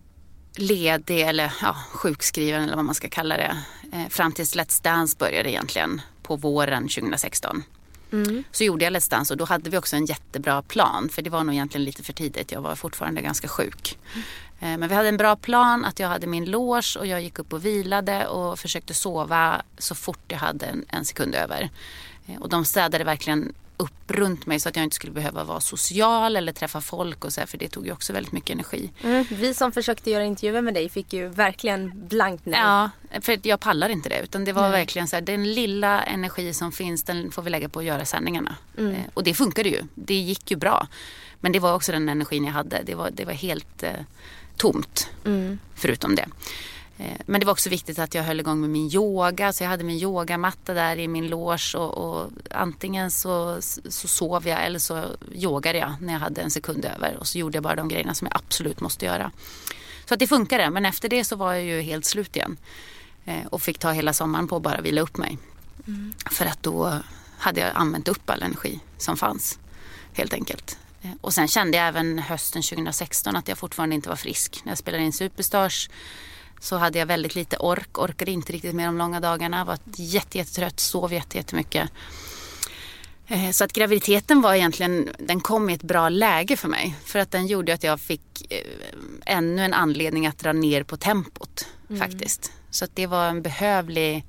[0.55, 3.57] ledig eller ja, sjukskriven eller vad man ska kalla det.
[3.93, 7.63] Eh, fram tills Let's Dance började egentligen på våren 2016.
[8.11, 8.43] Mm.
[8.51, 11.09] Så gjorde jag Let's Dance och då hade vi också en jättebra plan.
[11.09, 12.51] För det var nog egentligen lite för tidigt.
[12.51, 13.97] Jag var fortfarande ganska sjuk.
[14.13, 14.79] Mm.
[14.79, 17.53] Men vi hade en bra plan att jag hade min loge och jag gick upp
[17.53, 21.69] och vilade och försökte sova så fort jag hade en, en sekund över.
[22.27, 25.59] Eh, och de städade verkligen upp runt mig så att jag inte skulle behöva vara
[25.59, 28.91] social eller träffa folk och så här, för det tog ju också väldigt mycket energi.
[29.03, 32.59] Mm, vi som försökte göra intervjuer med dig fick ju verkligen blankt nej.
[32.59, 32.89] Ja,
[33.21, 34.71] för jag pallar inte det utan det var mm.
[34.71, 38.05] verkligen så här, den lilla energi som finns den får vi lägga på att göra
[38.05, 38.55] sändningarna.
[38.77, 38.91] Mm.
[38.91, 40.87] Eh, och det funkade ju, det gick ju bra.
[41.39, 43.91] Men det var också den energin jag hade, det var, det var helt eh,
[44.57, 45.59] tomt mm.
[45.75, 46.27] förutom det.
[46.97, 49.53] Eh, men det var också viktigt att jag höll igång med min yoga.
[49.53, 51.77] Så jag hade min yogamatta där i min loge.
[51.77, 53.57] Och, och, antingen så,
[53.89, 57.17] så sov jag eller så yogade jag när jag hade en sekund över.
[57.17, 59.31] Och så gjorde jag bara de grejerna som jag absolut måste göra.
[60.05, 60.69] Så att det funkade.
[60.69, 62.57] Men efter det så var jag ju helt slut igen.
[63.25, 65.37] Eh, och fick ta hela sommaren på att bara vila upp mig.
[65.87, 66.13] Mm.
[66.31, 66.99] För att då
[67.37, 69.59] hade jag använt upp all energi som fanns.
[70.13, 70.77] Helt enkelt.
[71.01, 74.61] Eh, och sen kände jag även hösten 2016 att jag fortfarande inte var frisk.
[74.63, 75.89] När jag spelade in Superstars
[76.59, 80.79] så hade jag väldigt lite ork, orkade inte riktigt med de långa dagarna, var jättetrött,
[80.79, 81.89] sov jättemycket.
[83.27, 86.95] Eh, så att graviditeten var egentligen, den kom i ett bra läge för mig.
[87.05, 88.57] För att den gjorde att jag fick eh,
[89.25, 92.01] ännu en anledning att dra ner på tempot mm.
[92.01, 92.51] faktiskt.
[92.71, 94.25] Så att det var en behövlig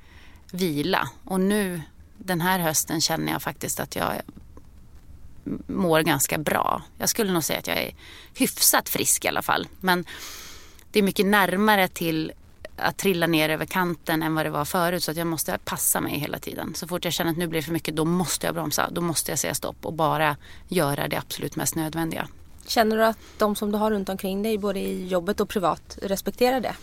[0.51, 1.09] vila.
[1.25, 1.83] Och nu
[2.19, 4.13] den här hösten känner jag faktiskt att jag
[5.67, 6.83] mår ganska bra.
[6.99, 7.95] Jag skulle nog säga att jag är
[8.35, 9.69] hyfsat frisk i alla fall.
[9.81, 10.05] Men
[10.95, 12.33] det är mycket närmare till
[12.77, 15.05] att trilla ner över kanten än vad det var förut.
[15.05, 16.75] Så att jag måste passa mig hela tiden.
[16.75, 18.91] Så fort jag känner att nu blir det för mycket, då måste jag bromsa.
[18.91, 20.37] Då måste jag säga stopp och bara
[20.69, 22.29] göra det absolut mest nödvändiga.
[22.67, 25.99] Känner du att de som du har runt omkring dig, både i jobbet och privat,
[26.03, 26.75] respekterar det?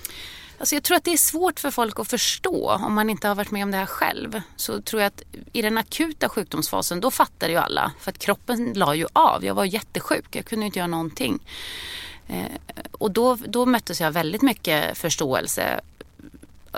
[0.57, 3.35] Alltså jag tror att det är svårt för folk att förstå om man inte har
[3.35, 4.41] varit med om det här själv.
[4.55, 7.91] Så tror jag att i den akuta sjukdomsfasen då fattar ju alla.
[7.99, 9.45] För att kroppen la ju av.
[9.45, 10.35] Jag var jättesjuk.
[10.35, 11.39] Jag kunde inte göra någonting.
[12.27, 12.45] Eh,
[12.91, 15.81] och då, då möttes jag väldigt mycket förståelse.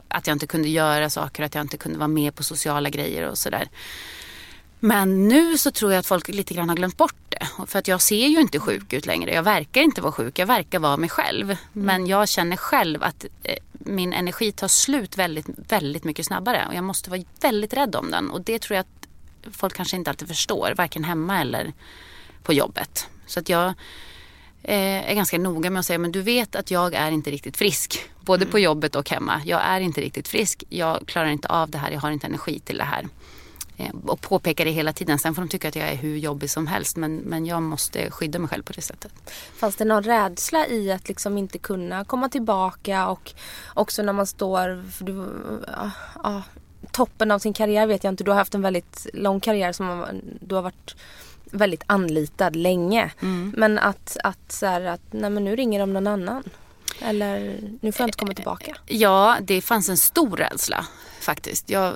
[0.08, 3.30] Att jag inte kunde göra saker, att jag inte kunde vara med på sociala grejer
[3.30, 3.70] och sådär.
[4.80, 7.48] Men nu så tror jag att folk lite grann har glömt bort det.
[7.68, 9.34] För att jag ser ju inte sjuk ut längre.
[9.34, 11.46] Jag verkar inte vara sjuk, jag verkar vara mig själv.
[11.46, 11.58] Mm.
[11.72, 16.66] Men jag känner själv att eh, min energi tar slut väldigt, väldigt mycket snabbare.
[16.68, 18.30] Och jag måste vara väldigt rädd om den.
[18.30, 19.08] Och det tror jag att
[19.52, 20.74] folk kanske inte alltid förstår.
[20.78, 21.74] Varken hemma eller
[22.44, 23.08] på jobbet.
[23.26, 23.74] Så att jag
[24.64, 28.10] är ganska noga med att säga men du vet att jag är inte riktigt frisk.
[28.22, 28.52] Både mm.
[28.52, 29.42] på jobbet och hemma.
[29.46, 30.64] Jag är inte riktigt frisk.
[30.70, 31.92] Jag klarar inte av det här.
[31.92, 33.08] Jag har inte energi till det här.
[33.78, 35.20] Eh, och påpekar det hela tiden.
[35.20, 36.98] Sen får de tycka att jag är hur jobbig som helst.
[36.98, 39.12] Men, men jag måste skydda mig själv på det sättet.
[39.56, 43.08] Fanns det någon rädsla i att liksom inte kunna komma tillbaka?
[43.08, 43.34] Och
[43.74, 44.92] också när man står...
[44.92, 45.30] För du,
[45.68, 45.92] ja,
[46.24, 46.42] ja,
[46.92, 48.24] toppen av sin karriär vet jag inte.
[48.24, 50.06] Du har haft en väldigt lång karriär som
[50.42, 50.96] du har varit
[51.54, 53.12] väldigt anlitad länge.
[53.22, 53.54] Mm.
[53.58, 56.44] Men att, att, så här, att nej men nu ringer de någon annan.
[57.02, 58.76] Eller nu får jag inte komma tillbaka.
[58.86, 60.88] Ja, det fanns en stor rädsla
[61.20, 61.70] faktiskt.
[61.70, 61.94] Jag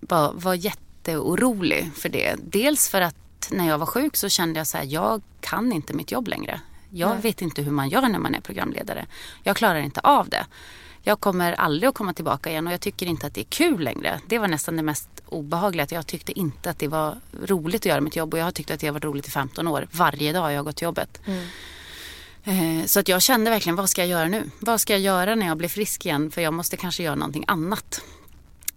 [0.00, 2.36] var, var jätteorolig för det.
[2.38, 5.94] Dels för att när jag var sjuk så kände jag så här, jag kan inte
[5.94, 6.60] mitt jobb längre.
[6.90, 7.18] Jag Nej.
[7.20, 9.06] vet inte hur man gör när man är programledare.
[9.42, 10.46] Jag klarar inte av det.
[11.08, 13.80] Jag kommer aldrig att komma tillbaka igen och jag tycker inte att det är kul
[13.80, 14.20] längre.
[14.26, 15.84] Det var nästan det mest obehagliga.
[15.84, 18.50] Att jag tyckte inte att det var roligt att göra mitt jobb och jag har
[18.50, 19.88] tyckt att det har varit roligt i 15 år.
[19.90, 21.20] Varje dag jag har gått till jobbet.
[21.26, 22.80] Mm.
[22.80, 24.50] Eh, så att jag kände verkligen, vad ska jag göra nu?
[24.58, 26.30] Vad ska jag göra när jag blir frisk igen?
[26.30, 28.02] För jag måste kanske göra någonting annat.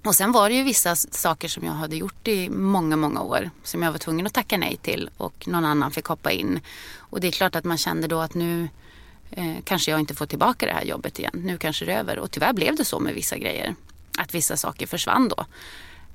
[0.03, 3.49] Och sen var det ju vissa saker som jag hade gjort i många, många år
[3.63, 6.59] som jag var tvungen att tacka nej till och någon annan fick hoppa in.
[6.97, 8.69] Och det är klart att man kände då att nu
[9.31, 11.41] eh, kanske jag inte får tillbaka det här jobbet igen.
[11.45, 12.19] Nu kanske det är över.
[12.19, 13.75] Och tyvärr blev det så med vissa grejer.
[14.17, 15.45] Att vissa saker försvann då.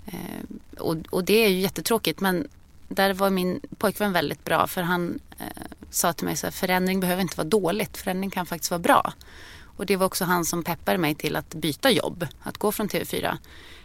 [0.07, 2.49] Eh, och, och, det är ju jättetråkigt men
[2.89, 5.47] där var min pojkvän väldigt bra för han eh,
[5.91, 9.13] sa till mig så här, förändring behöver inte vara dåligt, förändring kan faktiskt vara bra.
[9.77, 12.27] Och det var också han som peppade mig till att byta jobb.
[12.43, 13.37] Att gå från TV4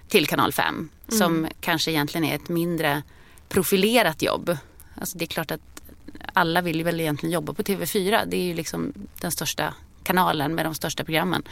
[0.07, 0.65] till Kanal 5.
[0.67, 0.89] Mm.
[1.19, 3.03] Som kanske egentligen är ett mindre
[3.49, 4.57] profilerat jobb.
[4.95, 5.81] Alltså det är klart att
[6.33, 8.25] alla vill ju väl egentligen jobba på TV4.
[8.27, 11.43] Det är ju liksom den största kanalen med de största programmen.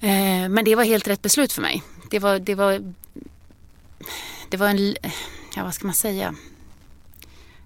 [0.00, 1.82] Eh, men det var helt rätt beslut för mig.
[2.10, 2.92] Det var, det var,
[4.48, 4.94] det var en,
[5.56, 6.34] ja vad ska man säga?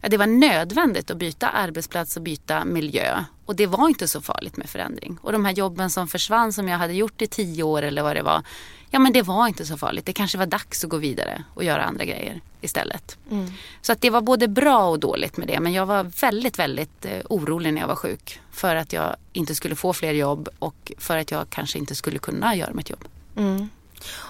[0.00, 3.24] Ja, det var nödvändigt att byta arbetsplats och byta miljö.
[3.46, 5.18] Och det var inte så farligt med förändring.
[5.22, 8.16] Och de här jobben som försvann som jag hade gjort i tio år eller vad
[8.16, 8.42] det var.
[8.90, 10.06] Ja men det var inte så farligt.
[10.06, 13.18] Det kanske var dags att gå vidare och göra andra grejer istället.
[13.30, 13.52] Mm.
[13.82, 15.61] Så att det var både bra och dåligt med det.
[15.61, 18.40] Men jag var väldigt, väldigt eh, orolig när jag var sjuk.
[18.50, 22.18] För att jag inte skulle få fler jobb och för att jag kanske inte skulle
[22.18, 23.04] kunna göra mitt jobb.
[23.37, 23.68] Mm.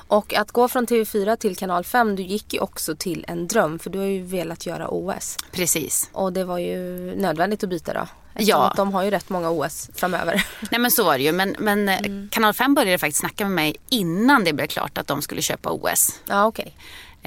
[0.09, 3.79] Och att gå från TV4 till kanal 5, du gick ju också till en dröm
[3.79, 5.37] för du har ju velat göra OS.
[5.53, 6.11] Precis.
[6.13, 6.77] Och det var ju
[7.17, 8.09] nödvändigt att byta då.
[8.39, 8.73] Ja.
[8.77, 10.47] De har ju rätt många OS framöver.
[10.71, 11.33] Nej men så var det ju.
[11.33, 12.29] Men, men eh, mm.
[12.33, 15.71] kanal 5 började faktiskt snacka med mig innan det blev klart att de skulle köpa
[15.71, 16.21] OS.
[16.25, 16.63] Ja okej.
[16.63, 16.75] Okay.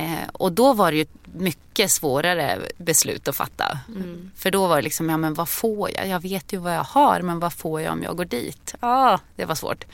[0.01, 3.79] Eh, och då var det ju mycket svårare beslut att fatta.
[3.87, 4.31] Mm.
[4.35, 6.07] För då var det liksom, ja men vad får jag?
[6.07, 8.75] Jag vet ju vad jag har men vad får jag om jag går dit?
[8.79, 9.85] Ja, ah, det var svårt.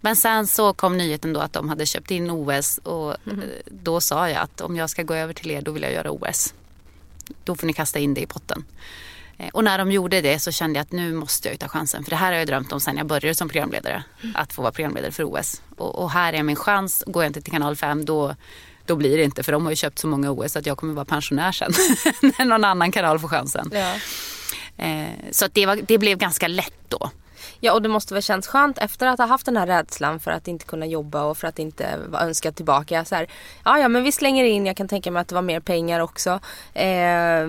[0.00, 3.44] Men sen så kom nyheten då att de hade köpt in OS och mm.
[3.70, 6.10] då sa jag att om jag ska gå över till er då vill jag göra
[6.10, 6.54] OS.
[7.44, 8.64] Då får ni kasta in det i potten.
[9.38, 12.04] Eh, och när de gjorde det så kände jag att nu måste jag ta chansen.
[12.04, 14.04] För det här har jag drömt om sen jag började som programledare.
[14.22, 14.36] Mm.
[14.36, 15.62] Att få vara programledare för OS.
[15.76, 17.04] Och, och, här är min chans.
[17.06, 18.34] Går jag inte till kanal 5 då
[18.92, 20.94] då blir det inte för de har ju köpt så många OS att jag kommer
[20.94, 21.72] vara pensionär sen
[22.38, 23.70] när någon annan kanal får chansen.
[23.72, 23.94] Ja.
[24.84, 27.10] Eh, så att det, var, det blev ganska lätt då.
[27.60, 30.30] Ja och det måste väl känns skönt efter att ha haft den här rädslan för
[30.30, 33.04] att inte kunna jobba och för att inte vara önskad tillbaka.
[33.04, 33.26] Så här,
[33.64, 36.00] ja ja men vi slänger in, jag kan tänka mig att det var mer pengar
[36.00, 36.40] också.
[36.74, 37.48] Eh,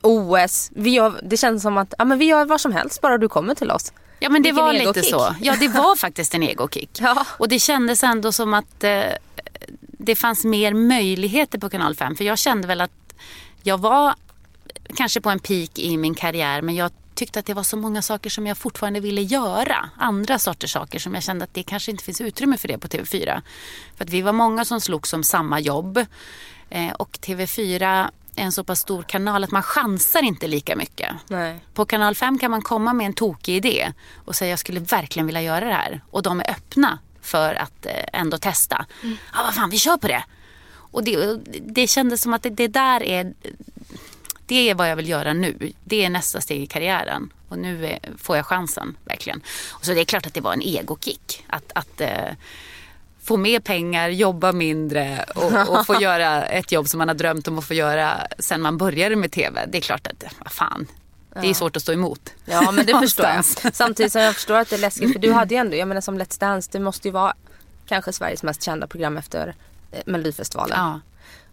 [0.00, 3.18] OS, vi gör, det känns som att ja, men vi gör vad som helst bara
[3.18, 3.92] du kommer till oss.
[4.18, 5.34] Ja men det Vilken var lite så.
[5.40, 6.90] Ja det var faktiskt en egokick.
[7.00, 7.26] ja.
[7.38, 9.02] Och det kändes ändå som att eh,
[10.06, 12.16] det fanns mer möjligheter på kanal 5.
[12.16, 13.14] För jag kände väl att
[13.62, 14.14] jag var
[14.94, 18.02] kanske på en peak i min karriär men jag tyckte att det var så många
[18.02, 19.90] saker som jag fortfarande ville göra.
[19.96, 22.88] Andra sorters saker som jag kände att det kanske inte finns utrymme för det på
[22.88, 23.42] TV4.
[23.96, 26.06] För att vi var många som slogs om samma jobb.
[26.70, 31.14] Eh, och TV4 är en så pass stor kanal att man chansar inte lika mycket.
[31.28, 31.60] Nej.
[31.74, 33.92] På kanal 5 kan man komma med en tokig idé
[34.24, 36.00] och säga jag skulle verkligen vilja göra det här.
[36.10, 38.86] Och de är öppna för att eh, ändå testa.
[39.02, 39.16] Mm.
[39.32, 40.24] Ja, vad fan, vi kör på det.
[40.90, 43.34] Och det, det kändes som att det, det, där är,
[44.46, 45.72] det är vad jag vill göra nu.
[45.84, 47.32] Det är nästa steg i karriären.
[47.48, 49.40] Och nu är, får jag chansen, verkligen.
[49.70, 51.44] Och så det är klart att det var en egokick.
[51.46, 52.32] Att, att eh,
[53.22, 57.48] få mer pengar, jobba mindre och, och, få göra ett jobb som man har drömt
[57.48, 59.66] om att få göra sen man började med TV.
[59.66, 60.86] Det är klart att, vad fan,
[61.40, 62.30] det är svårt att stå emot.
[62.44, 63.44] Ja men det förstår jag.
[63.74, 66.00] Samtidigt som jag förstår att det är läskigt för du hade ju ändå, jag menar
[66.00, 67.34] som Let's Dance, det måste ju vara
[67.86, 69.54] kanske Sveriges mest kända program efter
[69.92, 70.78] eh, Melodifestivalen.
[70.78, 71.00] Ja.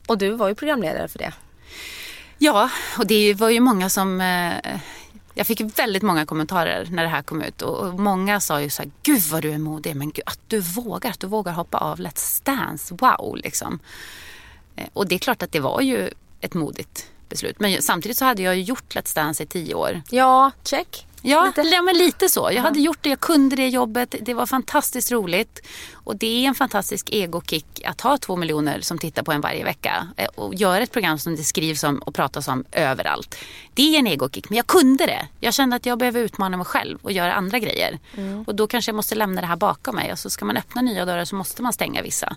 [0.07, 1.33] Och du var ju programledare för det.
[2.37, 4.79] Ja, och det var ju många som eh,
[5.33, 8.81] jag fick väldigt många kommentarer när det här kom ut och många sa ju så
[8.81, 11.77] här, gud vad du är modig, men gud, att du vågar, att du vågar hoppa
[11.77, 13.79] av Let's Dance, wow liksom.
[14.75, 16.09] Eh, och det är klart att det var ju
[16.41, 17.59] ett modigt beslut.
[17.59, 20.01] Men samtidigt så hade jag gjort Let's Dance i tio år.
[20.09, 21.07] Ja, check.
[21.25, 21.61] Ja, lite.
[21.61, 22.49] ja men lite så.
[22.53, 24.15] Jag hade gjort det, jag kunde det jobbet.
[24.21, 25.59] Det var fantastiskt roligt.
[25.93, 29.63] Och det är en fantastisk egokick att ha två miljoner som tittar på en varje
[29.63, 30.07] vecka.
[30.17, 33.35] Eh, och göra ett program som det skrivs om och pratas om överallt.
[33.73, 35.27] Det är en egokick, men jag kunde det.
[35.39, 37.99] Jag kände att jag behöver utmana mig själv och göra andra grejer.
[38.17, 38.43] Mm.
[38.47, 40.11] Och då kanske jag måste lämna det här bakom mig.
[40.11, 42.35] Och så ska man öppna nya dörrar så måste man stänga vissa.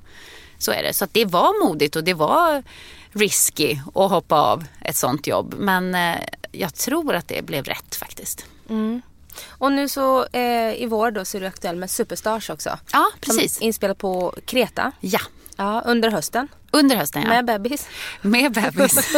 [0.59, 0.95] Så är det.
[0.95, 2.63] Så det var modigt och det var
[3.13, 5.55] risky att hoppa av ett sånt jobb.
[5.59, 6.17] Men eh,
[6.53, 8.47] jag tror att det blev rätt faktiskt.
[8.69, 9.03] Mm.
[9.49, 12.79] Och nu så eh, i vår då så är du aktuell med Superstars också.
[12.93, 13.57] Ja, precis.
[13.57, 14.93] Som inspelat på Kreta.
[15.01, 15.21] Ja.
[15.57, 16.49] Ja, under hösten.
[16.71, 17.29] Under hösten ja.
[17.29, 17.89] Med bebis.
[18.23, 19.17] Med bebis.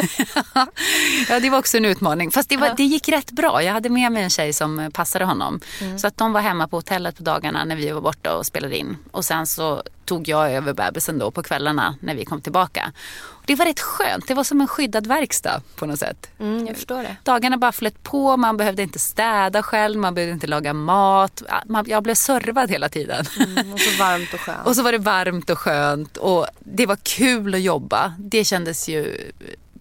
[1.29, 2.31] ja det var också en utmaning.
[2.31, 3.63] Fast det, var, det gick rätt bra.
[3.63, 5.61] Jag hade med mig en tjej som passade honom.
[5.81, 5.99] Mm.
[5.99, 8.77] Så att de var hemma på hotellet på dagarna när vi var borta och spelade
[8.77, 8.97] in.
[9.11, 12.93] Och sen så tog jag över bebisen då på kvällarna när vi kom tillbaka.
[13.49, 14.29] Det var rätt skönt.
[14.29, 16.31] Det var som en skyddad verksamhet på något sätt.
[16.39, 17.17] Mm, jag förstår det.
[17.25, 18.37] Dagarna bara flöt på.
[18.37, 19.99] Man behövde inte städa själv.
[19.99, 21.43] Man behövde inte laga mat.
[21.87, 23.25] Jag blev servad hela tiden.
[23.37, 24.59] Mm, och så varmt och skönt.
[24.67, 26.17] och så var det varmt och skönt.
[26.17, 28.15] Och det var kul att jobba.
[28.19, 29.33] Det kändes ju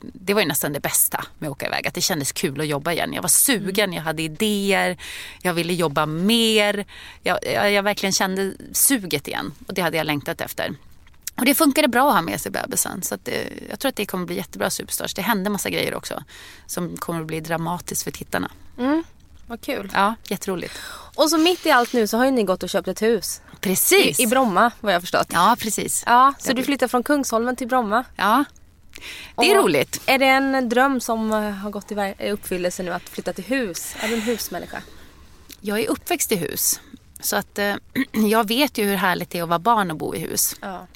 [0.02, 1.88] det var ju nästan det bästa med att åka iväg.
[1.88, 3.14] Att det kändes kul att jobba igen.
[3.14, 4.98] Jag var sugen, jag hade idéer,
[5.42, 6.86] jag ville jobba mer.
[7.24, 10.76] Jag, jag, jag verkligen kände suget igen och det hade jag längtat efter.
[11.36, 13.02] Och det funkade bra att ha med sig bebisen.
[13.02, 15.14] Så det, jag tror att det kommer bli jättebra Superstars.
[15.14, 16.24] Det hände massa grejer också
[16.66, 18.52] som kommer att bli dramatiskt för tittarna.
[18.78, 19.04] Mm.
[19.48, 19.92] vad kul.
[19.94, 20.80] Ja, jätteroligt.
[21.16, 23.42] Och så mitt i allt nu så har ju ni gått och köpt ett hus.
[23.62, 24.20] Precis.
[24.20, 25.28] I, i Bromma vad jag förstått.
[25.34, 26.04] Ja, precis.
[26.06, 28.04] Ja, så du flyttar från Kungsholmen till Bromma.
[28.16, 28.44] Ja,
[29.38, 30.02] det är Och roligt.
[30.06, 33.96] Är det en dröm som har gått i uppfyllelse nu att flytta till hus?
[34.00, 34.82] Är du en husmänniska?
[35.62, 36.80] Jag är uppväxt i hus.
[37.20, 37.76] Så att eh,
[38.12, 40.56] jag vet ju hur härligt det är att vara barn och bo i hus.
[40.62, 40.88] Ja.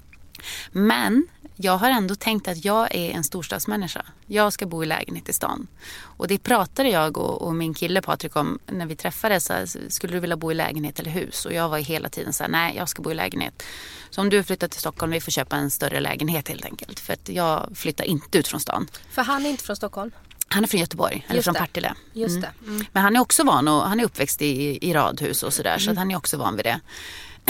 [0.71, 1.28] Men
[1.63, 4.06] jag har ändå tänkt att jag är en storstadsmänniska.
[4.26, 5.67] Jag ska bo i lägenhet i stan.
[6.04, 9.45] Och det pratade jag och, och min kille Patrik om när vi träffades.
[9.45, 11.45] Så här, Skulle du vilja bo i lägenhet eller hus?
[11.45, 13.63] Och jag var hela tiden så här, nej jag ska bo i lägenhet.
[14.10, 17.00] Så om du flyttar till Stockholm, vi får köpa en större lägenhet helt enkelt.
[17.00, 18.88] För att jag flyttar inte ut från stan.
[19.12, 20.12] För han är inte från Stockholm?
[20.47, 21.60] Han är från Göteborg, eller Just från det.
[21.60, 21.93] Partille.
[22.13, 22.41] Just Mm.
[22.41, 22.67] det.
[22.71, 22.86] Mm.
[22.91, 25.78] Men han är också van och han är uppväxt i, i radhus och sådär.
[25.78, 26.80] Så att han är också van vid det.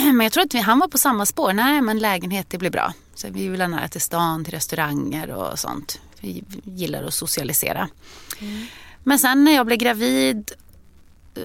[0.13, 1.53] Men jag tror att vi, han var på samma spår.
[1.53, 2.93] Nej men lägenhet det blir bra.
[3.15, 6.01] Så vi vill ha nära till stan, till restauranger och sånt.
[6.19, 7.89] Vi gillar att socialisera.
[9.03, 10.51] Men sen när jag blev gravid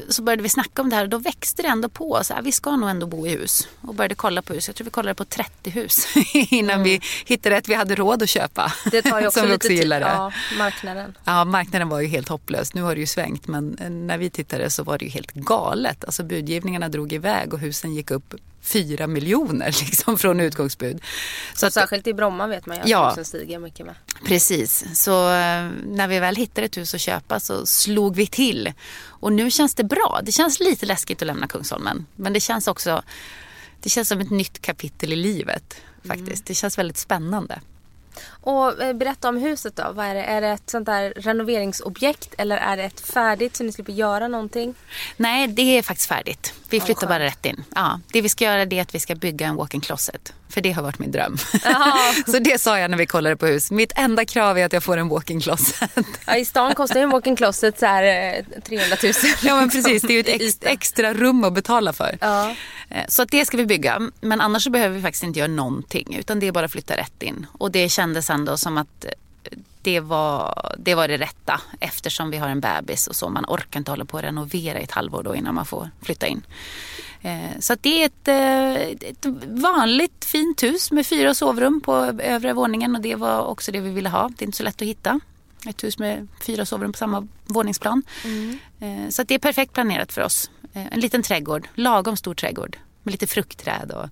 [0.09, 2.21] så började vi snacka om det här och då växte det ändå på.
[2.25, 3.69] Så här, vi ska nog ändå bo i hus.
[3.81, 4.69] Och började kolla på hus.
[4.69, 8.29] Jag tror vi kollade på 30 hus innan vi hittade ett vi hade råd att
[8.29, 8.73] köpa.
[8.91, 10.07] Det tar ju också Som vi också gillade.
[10.07, 11.17] Ja, marknaden.
[11.25, 12.75] Ja, marknaden var ju helt hopplös.
[12.75, 16.05] Nu har det ju svängt men när vi tittade så var det ju helt galet.
[16.05, 18.35] Alltså budgivningarna drog iväg och husen gick upp
[18.67, 21.01] fyra miljoner liksom från utgångsbud.
[21.55, 23.09] Så att, särskilt i Bromma vet man ju att Ja.
[23.09, 23.95] husen stiger mycket med.
[24.27, 28.73] precis, så eh, när vi väl hittade ett hus att köpa så slog vi till.
[29.07, 30.21] Och nu känns det bra.
[30.23, 32.07] Det känns lite läskigt att lämna Kungsholmen.
[32.17, 33.03] Men det känns också
[33.83, 36.47] det känns som ett nytt kapitel i livet faktiskt.
[36.47, 37.61] Det känns väldigt spännande.
[38.47, 39.93] Och eh, berätta om huset då.
[39.93, 40.23] Vad är det?
[40.23, 44.29] Är det ett sånt där renoveringsobjekt eller är det ett färdigt så ni slipper göra
[44.29, 44.75] någonting?
[45.17, 46.55] Nej, det är faktiskt färdigt.
[46.71, 47.09] Vi flyttar skönt.
[47.11, 47.65] bara rätt in.
[47.75, 50.33] Ja, det vi ska göra är att vi ska bygga en walk-in closet.
[50.49, 51.37] För det har varit min dröm.
[52.27, 53.71] Så det sa jag när vi kollade på hus.
[53.71, 55.91] Mitt enda krav är att jag får en walk-in closet.
[56.27, 59.13] Ja, I stan kostar ju en walk-in closet så här, eh, 300 000.
[59.43, 62.19] ja men precis, det är ju ett ex- extra rum att betala för.
[62.21, 62.55] Ja.
[62.91, 64.11] Eh, Så att det ska vi bygga.
[64.21, 66.17] Men annars behöver vi faktiskt inte göra någonting.
[66.19, 67.47] Utan det är bara att flytta rätt in.
[67.53, 69.11] Och det kändes ändå som att eh,
[69.83, 71.61] det var, det var det rätta.
[71.81, 73.29] Eftersom vi har en bebis och så.
[73.29, 76.27] Man orkar inte hålla på att renovera i ett halvår då innan man får flytta
[76.27, 76.43] in.
[77.23, 81.95] Eh, Så att det är ett, eh, ett vanligt fint hus med fyra sovrum på
[82.21, 82.97] övre våningen.
[82.97, 84.29] Och det var också det vi ville ha.
[84.37, 85.21] Det är inte så lätt att hitta.
[85.69, 88.03] Ett hus med fyra sovrum på samma våningsplan.
[88.81, 90.51] Eh, Så att det är perfekt planerat för oss.
[90.73, 93.91] En liten trädgård, lagom stor trädgård med lite fruktträd.
[93.91, 94.09] Och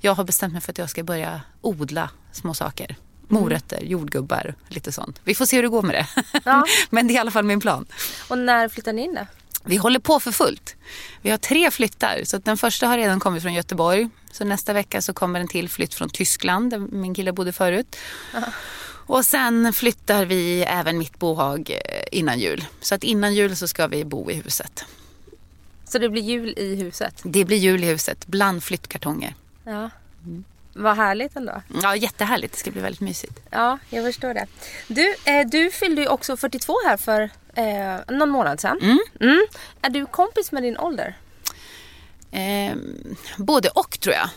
[0.00, 2.96] jag har bestämt mig för att jag ska börja odla små saker.
[3.28, 5.20] Morötter, jordgubbar, lite sånt.
[5.24, 6.06] Vi får se hur det går med det.
[6.44, 6.64] Ja.
[6.90, 7.86] Men det är i alla fall min plan.
[8.28, 9.26] Och när flyttar ni in då?
[9.64, 10.76] Vi håller på för fullt.
[11.22, 12.20] Vi har tre flyttar.
[12.24, 14.08] Så den första har redan kommit från Göteborg.
[14.30, 17.96] Så nästa vecka så kommer en till flytt från Tyskland där min kille bodde förut.
[19.06, 22.64] Och sen flyttar vi även mitt bohag eh, innan jul.
[22.80, 24.84] Så att innan jul så ska vi bo i huset.
[25.84, 27.20] Så det blir jul i huset?
[27.22, 29.34] Det blir jul i huset bland flyttkartonger.
[29.64, 29.90] Ja.
[30.78, 31.62] Vad härligt ändå.
[31.82, 32.52] Ja, jättehärligt.
[32.52, 33.40] Det ska bli väldigt mysigt.
[33.50, 34.46] Ja, jag förstår det.
[34.88, 39.00] Du, eh, du fyllde ju också 42 här för eh, någon månad sedan.
[39.20, 39.46] Mm.
[39.82, 41.16] Är du kompis med din ålder?
[42.30, 42.76] Eh,
[43.36, 44.28] både och tror jag.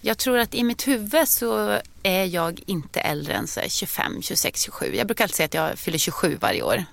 [0.00, 4.22] Jag tror att i mitt huvud så är jag inte äldre än så här 25,
[4.22, 4.94] 26, 27.
[4.96, 6.84] Jag brukar alltid säga att jag fyller 27 varje år.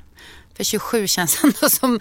[0.57, 1.99] För 27 känns ändå som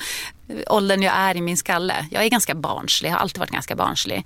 [0.48, 2.06] eh, åldern jag är i min skalle.
[2.10, 4.24] Jag är ganska barnslig, har alltid varit ganska barnslig.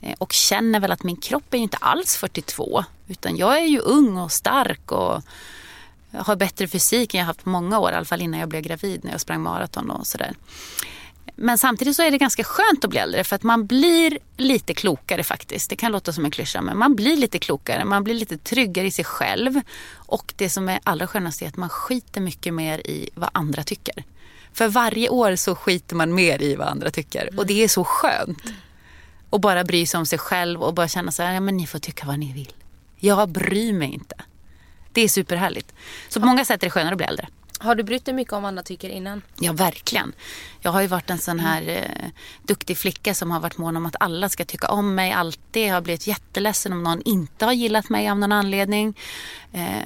[0.00, 2.84] Eh, och känner väl att min kropp är ju inte alls 42.
[3.08, 5.22] Utan jag är ju ung och stark och
[6.12, 7.90] har bättre fysik än jag haft på många år.
[7.92, 10.34] I alla fall innan jag blev gravid när jag sprang maraton och sådär.
[11.42, 14.74] Men samtidigt så är det ganska skönt att bli äldre för att man blir lite
[14.74, 15.70] klokare faktiskt.
[15.70, 17.84] Det kan låta som en klyscha men man blir lite klokare.
[17.84, 19.60] Man blir lite tryggare i sig själv.
[19.94, 23.62] Och det som är allra skönast är att man skiter mycket mer i vad andra
[23.62, 24.04] tycker.
[24.52, 27.30] För varje år så skiter man mer i vad andra tycker.
[27.36, 28.42] Och det är så skönt.
[29.30, 31.66] Och bara bry sig om sig själv och bara känna så här, ja men ni
[31.66, 32.52] får tycka vad ni vill.
[32.96, 34.14] Jag bryr mig inte.
[34.92, 35.72] Det är superhärligt.
[36.08, 37.28] Så på många sätt är det skönare att bli äldre.
[37.62, 39.22] Har du brytt dig mycket om vad andra tycker innan?
[39.38, 40.12] Ja, verkligen.
[40.60, 42.10] Jag har ju varit en sån här eh,
[42.42, 45.66] duktig flicka som har varit mån om att alla ska tycka om mig alltid.
[45.66, 48.98] Jag har blivit jätteledsen om någon inte har gillat mig av någon anledning.
[49.52, 49.84] Eh,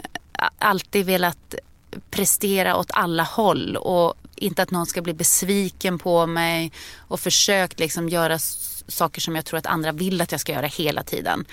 [0.58, 1.54] alltid velat
[2.10, 7.80] prestera åt alla håll och inte att någon ska bli besviken på mig och försökt
[7.80, 8.38] liksom göra
[8.88, 11.44] saker som jag tror att andra vill att jag ska göra hela tiden.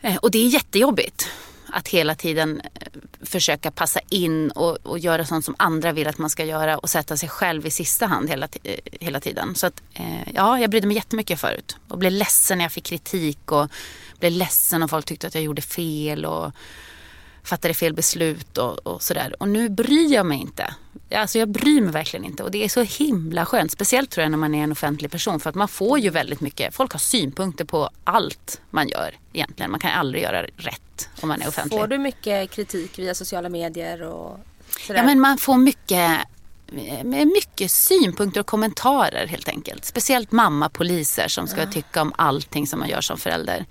[0.00, 1.28] Eh, Och det är jättejobbigt.
[1.72, 2.86] Att hela tiden eh,
[3.22, 6.90] försöka passa in och, och göra sånt som andra vill att man ska göra och
[6.90, 9.54] sätta sig själv i sista hand hela, eh, hela tiden.
[9.54, 11.76] Så att, eh, ja, jag brydde mig jättemycket förut.
[11.88, 13.70] Och blev ledsen när jag fick kritik och
[14.20, 16.52] blev ledsen om folk tyckte att jag gjorde fel och
[17.48, 19.34] fattade fel beslut och, och sådär.
[19.42, 20.74] Och nu bryr jag mig inte.
[21.14, 23.72] Alltså jag bryr mig verkligen inte och det är så himla skönt.
[23.72, 26.40] Speciellt tror jag när man är en offentlig person för att man får ju väldigt
[26.40, 29.70] mycket, folk har synpunkter på allt man gör egentligen.
[29.70, 30.87] Man kan aldrig göra rätt
[31.20, 31.80] om man är offentlig.
[31.80, 34.38] Får du mycket kritik via sociala medier och
[34.86, 35.00] sådär?
[35.00, 36.20] Ja men man får mycket
[37.04, 39.84] med mycket synpunkter och kommentarer helt enkelt.
[39.84, 41.70] Speciellt mamma-poliser som ska ja.
[41.72, 43.66] tycka om allting som man gör som förälder.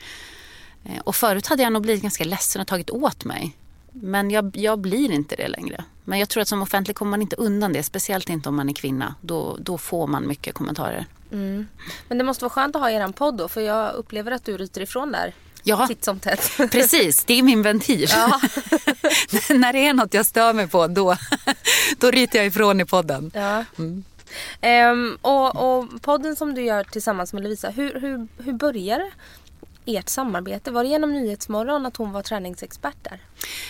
[0.86, 3.57] Eh, och förut hade jag nog blivit ganska ledsen och tagit åt mig.
[3.91, 5.84] Men jag, jag blir inte det längre.
[6.03, 7.84] Men jag tror att som offentlig kommer man inte undan det.
[7.84, 9.15] Speciellt inte om man är kvinna.
[9.21, 11.05] Då, då får man mycket kommentarer.
[11.32, 11.67] Mm.
[12.07, 13.47] Men det måste vara skönt att ha er podd då.
[13.47, 15.34] För jag upplever att du ryter ifrån där.
[15.68, 16.51] Ja, titt som tätt.
[16.72, 17.24] precis.
[17.24, 18.09] Det är min ventil.
[18.09, 18.41] Ja.
[19.55, 21.15] När det är något jag stör mig på då,
[21.97, 23.32] då ryter jag ifrån i podden.
[23.34, 23.63] Ja.
[23.78, 24.03] Mm.
[24.91, 29.11] Um, och, och, podden som du gör tillsammans med Lovisa, hur, hur, hur börjar det?
[29.88, 30.72] Ert samarbete?
[30.72, 33.20] Var det genom Nyhetsmorgon att hon var träningsexpert där?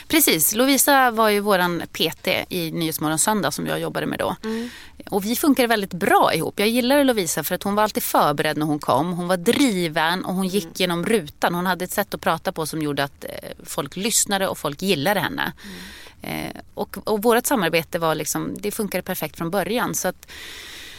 [0.07, 0.55] Precis.
[0.55, 4.35] Lovisa var ju våran PT i Nyhetsmorgon söndag som jag jobbade med då.
[4.43, 4.69] Mm.
[5.09, 6.59] Och vi funkade väldigt bra ihop.
[6.59, 9.13] Jag gillade Lovisa för att hon var alltid förberedd när hon kom.
[9.13, 10.73] Hon var driven och hon gick mm.
[10.75, 11.55] genom rutan.
[11.55, 14.81] Hon hade ett sätt att prata på som gjorde att eh, folk lyssnade och folk
[14.81, 15.53] gillade henne.
[15.63, 15.77] Mm.
[16.21, 19.95] Eh, och, och vårt samarbete var liksom, det funkade perfekt från början.
[19.95, 20.31] Så att,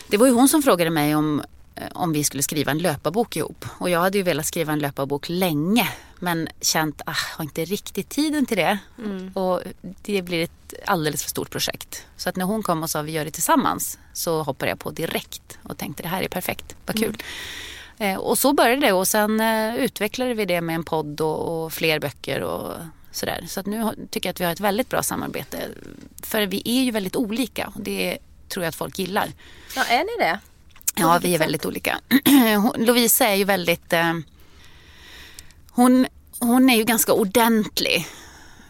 [0.09, 1.43] det var ju hon som frågade mig om
[1.93, 3.65] om vi skulle skriva en löparbok ihop.
[3.79, 7.45] Och jag hade ju velat skriva en löparbok länge men känt att ah, jag har
[7.45, 8.79] inte riktigt tiden till det.
[8.99, 9.33] Mm.
[9.33, 9.63] Och
[10.03, 12.07] det blir ett alldeles för stort projekt.
[12.17, 14.91] Så att när hon kom och sa vi gör det tillsammans så hoppade jag på
[14.91, 17.17] direkt och tänkte det här är perfekt, vad kul.
[17.99, 18.15] Mm.
[18.15, 21.65] Eh, och så började det och sen eh, utvecklade vi det med en podd och,
[21.65, 22.75] och fler böcker och
[23.13, 23.45] sådär.
[23.49, 25.59] Så att nu tycker jag att vi har ett väldigt bra samarbete.
[26.23, 28.19] För vi är ju väldigt olika och det
[28.49, 29.33] tror jag att folk gillar.
[29.77, 30.41] Ja, är ni det?
[30.99, 32.01] Ja, vi är väldigt olika.
[32.77, 33.93] Lovisa är ju väldigt...
[33.93, 34.15] Eh,
[35.71, 36.07] hon,
[36.39, 38.07] hon är ju ganska ordentlig.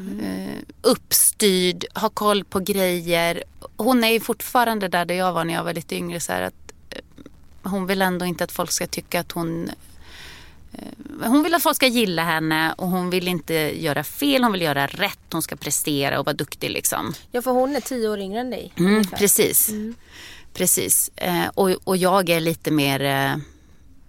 [0.00, 0.20] Mm.
[0.20, 3.44] Eh, uppstyrd, har koll på grejer.
[3.76, 6.20] Hon är ju fortfarande där, där jag var när jag var lite yngre.
[6.20, 7.00] Så att, eh,
[7.62, 9.70] hon vill ändå inte att folk ska tycka att hon
[10.72, 14.52] eh, hon vill att folk ska gilla henne och hon vill inte göra fel, hon
[14.52, 17.14] vill göra rätt, hon ska prestera och vara duktig liksom.
[17.32, 18.72] Ja för hon är tio år yngre än dig.
[18.76, 19.68] Mm, precis.
[19.68, 19.94] Mm.
[20.58, 21.10] Precis.
[21.16, 23.36] Eh, och, och jag är lite mer eh,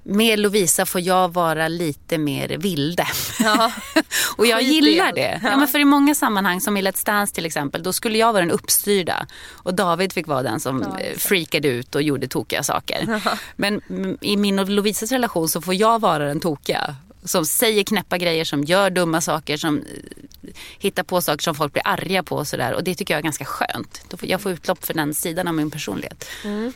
[0.03, 3.07] med Lovisa får jag vara lite mer vilde.
[3.39, 3.71] Ja.
[4.37, 5.39] och jag gillar det.
[5.43, 5.49] Ja.
[5.49, 5.57] ja.
[5.57, 8.43] men för i många sammanhang, som i Let's Dance till exempel, då skulle jag vara
[8.43, 9.27] den uppstyrda.
[9.49, 13.19] Och David fick vara den som ja, freakade ut och gjorde tokiga saker.
[13.25, 13.37] Ja.
[13.55, 13.81] Men
[14.21, 16.95] i min och Lovisas relation så får jag vara den tokiga
[17.29, 21.73] som säger knäppa grejer, som gör dumma saker, som eh, hittar på saker som folk
[21.73, 22.73] blir arga på och sådär.
[22.73, 24.15] Och det tycker jag är ganska skönt.
[24.21, 26.25] Jag får utlopp för den sidan av min personlighet.
[26.45, 26.73] Mm.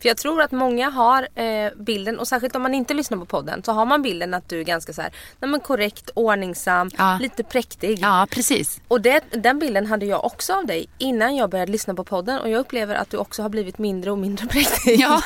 [0.00, 3.24] För jag tror att många har eh, bilden, och särskilt om man inte lyssnar på
[3.24, 6.90] podden, så har man bilden att du är ganska så här, nej men korrekt, ordningsam,
[6.98, 7.18] ja.
[7.20, 7.98] lite präktig.
[7.98, 8.80] Ja, precis.
[8.88, 12.38] Och det, den bilden hade jag också av dig innan jag började lyssna på podden
[12.38, 15.00] och jag upplever att du också har blivit mindre och mindre präktig.
[15.00, 15.22] Ja,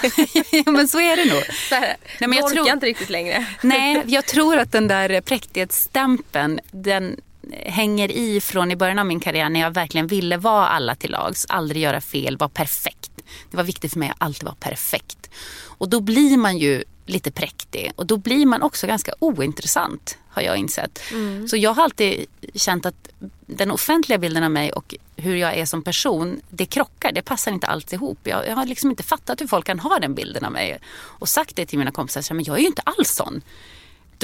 [0.66, 1.42] men så är det nog.
[1.68, 2.72] Så här, nej, men jag orkar tror...
[2.72, 3.46] inte riktigt längre.
[3.62, 7.16] Nej, jag tror att den där präktighetsstämpeln, den
[7.52, 11.10] hänger i från i början av min karriär när jag verkligen ville vara alla till
[11.10, 13.10] lags, aldrig göra fel, vara perfekt.
[13.50, 15.30] Det var viktigt för mig att alltid vara perfekt.
[15.64, 20.42] Och då blir man ju lite präktig och då blir man också ganska ointressant har
[20.42, 21.00] jag insett.
[21.12, 21.48] Mm.
[21.48, 23.08] Så jag har alltid känt att
[23.46, 27.52] den offentliga bilden av mig och hur jag är som person, det krockar, det passar
[27.52, 28.18] inte alls ihop.
[28.22, 31.28] Jag, jag har liksom inte fattat hur folk kan ha den bilden av mig och
[31.28, 33.42] sagt det till mina kompisar, men jag är ju inte alls sån.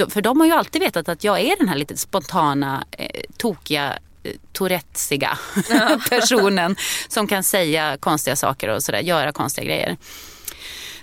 [0.09, 3.99] För de har ju alltid vetat att jag är den här lite spontana, eh, tokiga
[4.53, 5.37] tourettesiga
[5.69, 5.99] ja.
[6.09, 6.75] personen
[7.07, 9.97] som kan säga konstiga saker och sådär, göra konstiga grejer.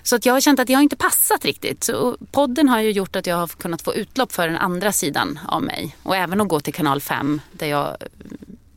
[0.03, 1.83] Så att jag har känt att jag har inte passat riktigt.
[1.83, 5.39] Så podden har ju gjort att jag har kunnat få utlopp för den andra sidan
[5.47, 5.95] av mig.
[6.03, 7.97] Och även att gå till kanal 5 där jag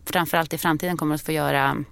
[0.05, 1.85] framförallt i framtiden kommer att få göra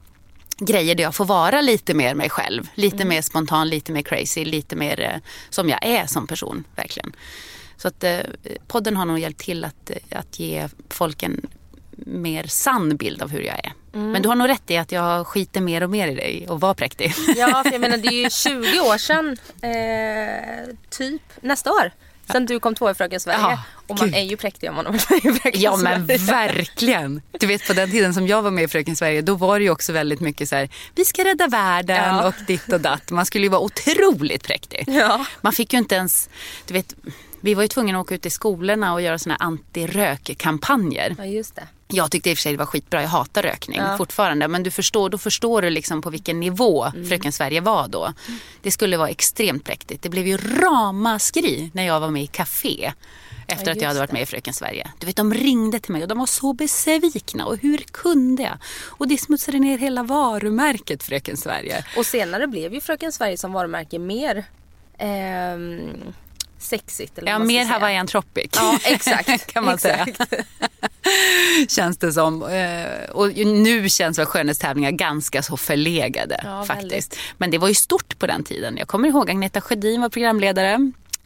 [0.59, 2.69] grejer där jag får vara lite mer mig själv.
[2.75, 3.09] Lite mm.
[3.09, 6.65] mer spontan, lite mer crazy, lite mer eh, som jag är som person.
[6.77, 7.13] verkligen.
[7.83, 8.19] Så att eh,
[8.67, 11.47] podden har nog hjälpt till att, att ge folk en
[11.97, 13.73] mer sann bild av hur jag är.
[13.95, 14.13] Mm.
[14.13, 16.61] Men du har nog rätt i att jag skiter mer och mer i dig och
[16.61, 17.15] var präktig.
[17.37, 18.31] Ja, för jag menar det är ju
[18.71, 21.91] 20 år sedan, eh, typ nästa år.
[22.33, 23.39] Sen du kom två i Fröken Sverige.
[23.39, 24.17] Ja, och man Gud.
[24.17, 27.23] är ju präktig om man har varit med i Fröken Ja men verkligen.
[27.39, 29.65] Du vet på den tiden som jag var med i Fröken Sverige då var det
[29.65, 32.29] ju också väldigt mycket så här, vi ska rädda världen ja.
[32.29, 33.11] och ditt och datt.
[33.11, 34.85] Man skulle ju vara otroligt präktig.
[34.87, 35.27] Ja.
[35.41, 36.29] Man fick ju inte ens,
[36.67, 36.95] du vet
[37.41, 41.15] vi var ju tvungna att åka ut i skolorna och göra såna här anti-rökkampanjer.
[41.19, 41.69] Ja, just det.
[41.89, 43.97] Jag tyckte i och för sig det var skitbra, jag hatar rökning ja.
[43.97, 44.49] fortfarande.
[44.49, 47.09] Men du förstår, då förstår du liksom på vilken nivå mm.
[47.09, 48.13] Fröken Sverige var då.
[48.63, 50.03] Det skulle vara extremt präktigt.
[50.03, 52.93] Det blev ju ramaskri när jag var med i Café.
[53.47, 54.91] Efter ja, att jag hade varit med i Fröken Sverige.
[54.99, 57.47] Du vet, de ringde till mig och de var så besvikna.
[57.47, 58.59] Och hur kunde jag?
[58.87, 61.85] Och det smutsade ner hela varumärket Fröken Sverige.
[61.97, 64.45] Och senare blev ju Fröken Sverige som varumärke mer
[64.99, 65.57] eh,
[66.61, 67.19] sexigt.
[67.19, 68.51] Eller ja, mer Hawaiian Tropic.
[68.57, 69.47] Ja, exakt.
[69.53, 70.17] kan man exakt.
[70.17, 70.45] säga.
[71.69, 72.43] känns det som.
[72.43, 76.93] Eh, och nu känns väl skönhetstävlingar ganska så förlegade ja, faktiskt.
[76.93, 77.19] Väldigt.
[77.39, 78.77] Men det var ju stort på den tiden.
[78.77, 80.69] Jag kommer ihåg Agneta Sjödin var programledare.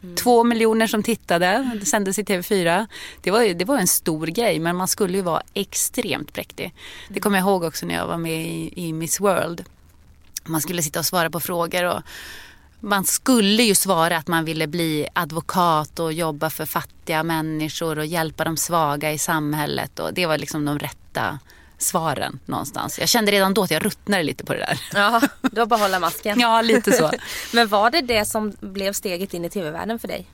[0.05, 0.17] Mm.
[0.17, 2.87] Två miljoner som tittade, det sändes i TV4.
[3.23, 6.65] Det var, det var en stor grej men man skulle ju vara extremt präktig.
[6.65, 6.75] Mm.
[7.09, 9.65] Det kommer jag ihåg också när jag var med i, i Miss World.
[10.45, 12.03] Man skulle sitta och svara på frågor och
[12.85, 18.07] man skulle ju svara att man ville bli advokat och jobba för fattiga människor och
[18.07, 19.99] hjälpa de svaga i samhället.
[19.99, 21.39] Och det var liksom de rätta
[21.79, 22.99] svaren någonstans.
[22.99, 24.81] Jag kände redan då att jag ruttnade lite på det där.
[24.95, 25.21] Ja,
[25.53, 26.41] du har bara hålla masken.
[26.41, 27.11] ja, lite så.
[27.53, 30.27] Men var det det som blev steget in i tv-världen för dig?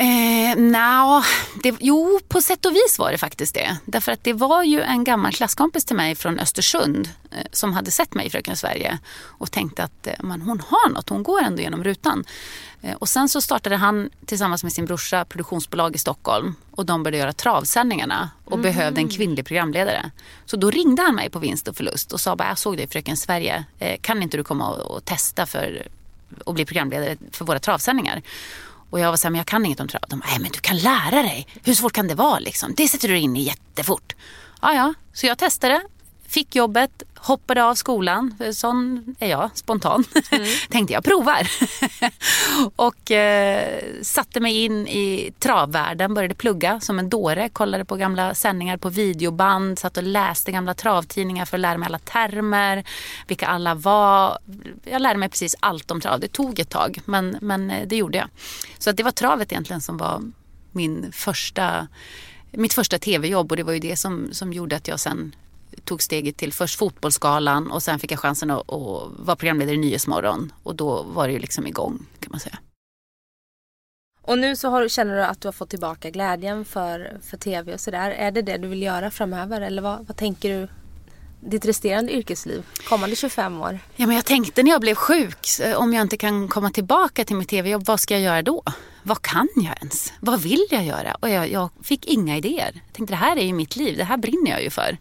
[0.00, 1.24] Eh, Nja,
[1.80, 3.78] jo på sätt och vis var det faktiskt det.
[3.84, 7.90] Därför att det var ju en gammal klasskompis till mig från Östersund eh, som hade
[7.90, 11.42] sett mig i Fröken Sverige och tänkte att eh, man, hon har något, hon går
[11.42, 12.24] ändå genom rutan.
[12.82, 17.02] Eh, och sen så startade han tillsammans med sin brorsa produktionsbolag i Stockholm och de
[17.02, 18.62] började göra travsändningarna och mm.
[18.62, 20.10] behövde en kvinnlig programledare.
[20.46, 22.84] Så då ringde han mig på vinst och förlust och sa bara jag såg dig
[22.84, 25.86] i Fröken Sverige, eh, kan inte du komma och, och testa för
[26.46, 28.22] att bli programledare för våra travsändningar?
[28.90, 30.02] Och jag var så här, men jag kan inget om trav.
[30.08, 31.46] De nej men du kan lära dig.
[31.64, 32.74] Hur svårt kan det vara liksom?
[32.76, 34.16] Det sätter du in i jättefort.
[34.62, 35.82] Ja, ja, så jag testade
[36.30, 38.34] Fick jobbet, hoppade av skolan.
[38.52, 40.04] Sån är jag, spontan.
[40.30, 40.46] Mm.
[40.68, 41.48] Tänkte jag provar.
[42.76, 47.48] och eh, satte mig in i travvärlden, började plugga som en dåre.
[47.48, 51.86] Kollade på gamla sändningar på videoband, satt och läste gamla travtidningar för att lära mig
[51.86, 52.84] alla termer,
[53.26, 54.38] vilka alla var.
[54.84, 56.20] Jag lärde mig precis allt om trav.
[56.20, 58.28] Det tog ett tag, men, men eh, det gjorde jag.
[58.78, 60.22] Så att det var travet egentligen som var
[60.72, 61.88] min första
[62.52, 65.34] mitt första tv-jobb och det var ju det som, som gjorde att jag sen
[65.84, 69.78] tog steget till först Fotbollsgalan och sen fick jag chansen att, att vara programledare i
[69.78, 70.52] Nyhetsmorgon.
[70.62, 72.58] Och då var det ju liksom igång kan man säga.
[74.22, 77.74] Och nu så har, känner du att du har fått tillbaka glädjen för, för tv
[77.74, 78.10] och sådär.
[78.10, 80.68] Är det det du vill göra framöver eller vad, vad tänker du
[81.40, 83.78] ditt resterande yrkesliv, kommande 25 år?
[83.96, 85.46] Ja, men jag tänkte när jag blev sjuk,
[85.76, 88.62] om jag inte kan komma tillbaka till mitt tv-jobb, vad ska jag göra då?
[89.02, 90.12] Vad kan jag ens?
[90.20, 91.14] Vad vill jag göra?
[91.14, 92.70] Och jag, jag fick inga idéer.
[92.74, 94.98] Jag tänkte det här är ju mitt liv, det här brinner jag ju för.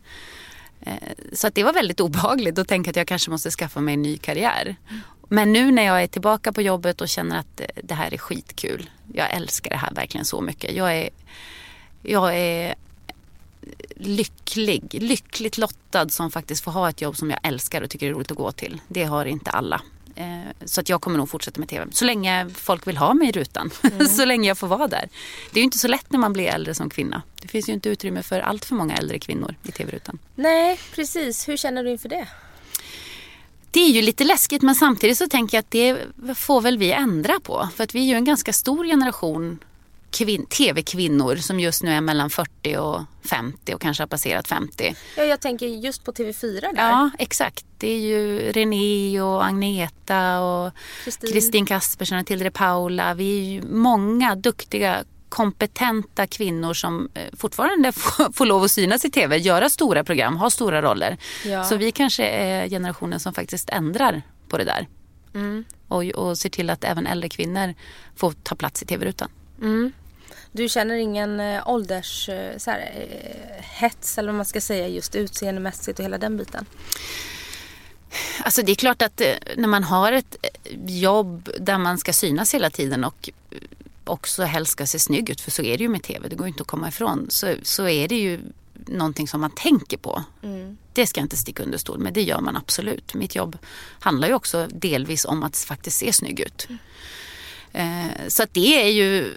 [0.89, 3.93] Eh, så att det var väldigt obehagligt att tänka att jag kanske måste skaffa mig
[3.93, 4.75] en ny karriär.
[5.27, 8.17] Men nu när jag är tillbaka på jobbet och känner att eh, det här är
[8.17, 8.89] skitkul.
[9.13, 10.75] Jag älskar det här verkligen så mycket.
[10.75, 11.09] Jag är,
[12.01, 12.75] jag är
[13.95, 18.11] lycklig, lyckligt lottad som faktiskt får ha ett jobb som jag älskar och tycker är
[18.11, 18.81] roligt att gå till.
[18.87, 19.81] Det har inte alla.
[20.19, 20.25] Eh,
[20.65, 21.85] så att jag kommer nog fortsätta med TV.
[21.91, 23.71] Så länge folk vill ha mig i rutan.
[23.83, 24.07] Mm.
[24.17, 25.09] så länge jag får vara där.
[25.51, 27.21] Det är ju inte så lätt när man blir äldre som kvinna.
[27.41, 30.19] Det finns ju inte utrymme för allt för många äldre kvinnor i TV-rutan.
[30.35, 31.47] Nej, precis.
[31.47, 32.27] Hur känner du inför det?
[33.71, 35.97] Det är ju lite läskigt men samtidigt så tänker jag att det
[36.37, 37.69] får väl vi ändra på.
[37.75, 39.59] För att vi är ju en ganska stor generation
[40.49, 44.95] tv-kvinnor som just nu är mellan 40 och 50 och kanske har passerat 50.
[45.17, 46.71] Ja, jag tänker just på TV4 där.
[46.75, 47.65] Ja, exakt.
[47.77, 50.71] Det är ju René och Agneta och
[51.33, 53.13] Kristin Kaspersen och Tilde Paula.
[53.13, 57.91] Vi är ju många duktiga kompetenta kvinnor som eh, fortfarande
[58.33, 61.17] får lov att synas i tv, göra stora program, ha stora roller.
[61.45, 61.63] Ja.
[61.63, 64.87] Så vi kanske är generationen som faktiskt ändrar på det där.
[65.33, 65.65] Mm.
[65.87, 67.73] Och, och ser till att även äldre kvinnor
[68.15, 69.29] får ta plats i tv-rutan.
[69.61, 69.91] Mm.
[70.51, 74.87] Du känner ingen eh, ålders eh, så här, eh, hets eller vad man ska säga
[74.87, 76.65] just utseendemässigt och hela den biten?
[78.43, 79.21] Alltså det är klart att
[79.57, 80.35] när man har ett
[80.87, 83.29] jobb där man ska synas hela tiden och
[84.05, 86.47] också helst ska se snygg ut, för så är det ju med TV, det går
[86.47, 88.39] inte att komma ifrån, så, så är det ju
[88.73, 90.23] någonting som man tänker på.
[90.43, 90.77] Mm.
[90.93, 93.13] Det ska jag inte sticka under stol med, det gör man absolut.
[93.13, 93.57] Mitt jobb
[93.99, 96.65] handlar ju också delvis om att faktiskt se snygg ut.
[96.69, 96.79] Mm.
[97.73, 99.35] Eh, så att det är ju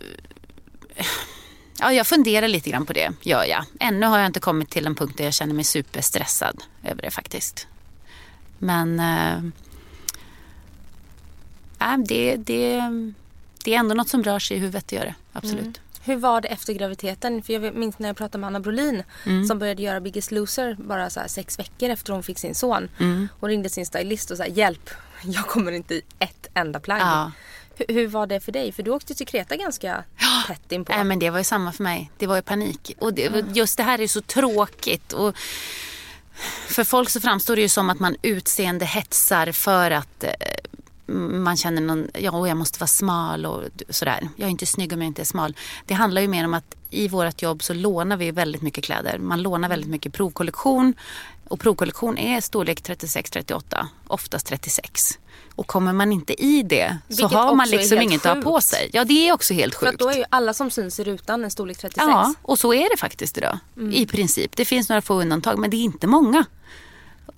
[1.78, 3.64] Ja, jag funderar lite grann på det, gör jag.
[3.80, 7.10] Ännu har jag inte kommit till en punkt där jag känner mig superstressad över det
[7.10, 7.66] faktiskt.
[8.58, 9.38] Men äh,
[11.98, 12.82] det, det,
[13.64, 15.14] det är ändå något som rör sig i huvudet, det gör det.
[15.32, 15.60] Absolut.
[15.60, 15.74] Mm.
[16.04, 17.42] Hur var det efter graviditeten?
[17.42, 19.44] För jag minns när jag pratade med Anna Brolin mm.
[19.44, 22.88] som började göra Biggest Loser bara så sex veckor efter hon fick sin son.
[22.98, 23.28] Mm.
[23.40, 24.90] Hon ringde sin stylist och sa hjälp,
[25.22, 27.00] jag kommer inte i ett enda plagg.
[27.00, 27.32] Ja.
[27.88, 28.72] Hur, hur, var det för dig?
[28.72, 30.04] För du åkte till Kreta ganska
[30.46, 30.92] tätt inpå.
[30.92, 32.10] Nej, men det var ju samma för mig.
[32.18, 32.96] Det var ju panik.
[32.98, 35.12] Och det, just det här är så tråkigt.
[35.12, 35.36] Och
[36.66, 40.30] för folk så framstår det ju som att man utseende hetsar för att eh,
[41.14, 44.28] man känner någon, ja jag måste vara smal och sådär.
[44.36, 45.56] Jag är inte snygg om jag inte är smal.
[45.86, 49.18] Det handlar ju mer om att i vårt jobb så lånar vi väldigt mycket kläder.
[49.18, 50.94] Man lånar väldigt mycket provkollektion.
[51.48, 55.18] Och provkollektion är storlek 36-38, oftast 36.
[55.54, 58.54] Och kommer man inte i det så Vilket har man liksom inget att ha på
[58.54, 58.66] sjukt.
[58.66, 58.90] sig.
[58.92, 59.92] Ja det är också helt För sjukt.
[59.92, 62.06] att då är ju alla som syns i rutan en storlek 36.
[62.08, 63.58] Ja, och så är det faktiskt idag.
[63.76, 63.92] Mm.
[63.92, 64.56] I princip.
[64.56, 66.44] Det finns några få undantag men det är inte många.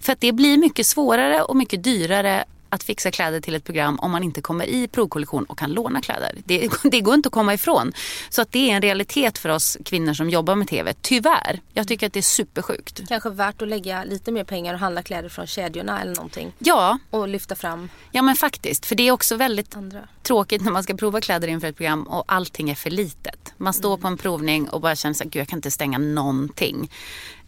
[0.00, 2.44] För att det blir mycket svårare och mycket dyrare
[2.74, 6.00] att fixa kläder till ett program om man inte kommer i provkollektion och kan låna
[6.00, 6.32] kläder.
[6.44, 7.92] Det, det går inte att komma ifrån.
[8.28, 10.94] Så att det är en realitet för oss kvinnor som jobbar med TV.
[11.00, 11.60] Tyvärr.
[11.72, 13.08] Jag tycker att det är supersjukt.
[13.08, 16.52] Kanske värt att lägga lite mer pengar och handla kläder från kedjorna eller någonting.
[16.58, 18.86] Ja, Och lyfta fram ja men faktiskt.
[18.86, 20.08] För det är också väldigt andra.
[20.22, 23.54] tråkigt när man ska prova kläder inför ett program och allting är för litet.
[23.56, 26.90] Man står på en provning och bara känner att jag kan inte stänga någonting.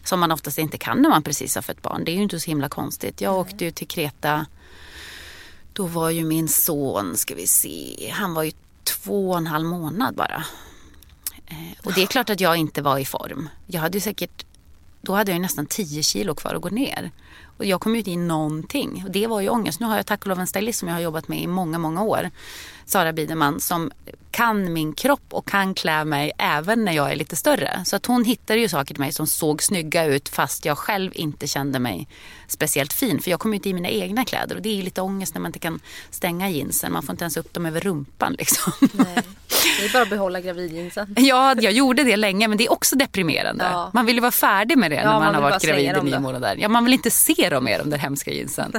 [0.03, 2.03] Som man oftast inte kan när man precis har fött barn.
[2.05, 3.21] Det är ju inte så himla konstigt.
[3.21, 4.45] Jag åkte ju till Kreta.
[5.77, 8.51] Då var ju min son, ska vi se, han var ju
[8.83, 10.43] två och en halv månad bara.
[11.45, 13.49] Eh, och det är klart att jag inte var i form.
[13.67, 14.45] Jag hade ju säkert,
[15.01, 17.11] då hade jag ju nästan 10 kilo kvar att gå ner.
[17.57, 19.03] Och jag kom ju inte in någonting.
[19.05, 19.79] Och det var ju ångest.
[19.79, 21.77] Nu har jag tack och lov en stylist som jag har jobbat med i många,
[21.77, 22.29] många år.
[22.87, 23.91] Sara Biderman som
[24.31, 27.81] kan min kropp och kan klä mig även när jag är lite större.
[27.85, 31.11] Så att hon hittade ju saker till mig som såg snygga ut fast jag själv
[31.15, 32.07] inte kände mig
[32.47, 33.21] speciellt fin.
[33.21, 35.33] För jag kom ju inte i mina egna kläder och det är ju lite ångest
[35.33, 35.79] när man inte kan
[36.09, 36.91] stänga jeansen.
[36.91, 38.73] Man får inte ens upp dem över rumpan liksom.
[38.79, 39.23] Nej.
[39.79, 41.15] Det är bara att behålla gravidjeansen.
[41.19, 43.63] Ja, jag gjorde det länge men det är också deprimerande.
[43.63, 43.91] Ja.
[43.93, 46.03] Man vill ju vara färdig med det Ja, när man man, har varit gravid i
[46.03, 46.55] nio månader.
[46.59, 48.73] Ja, man vill inte se dem mer, de där hemska jeansen.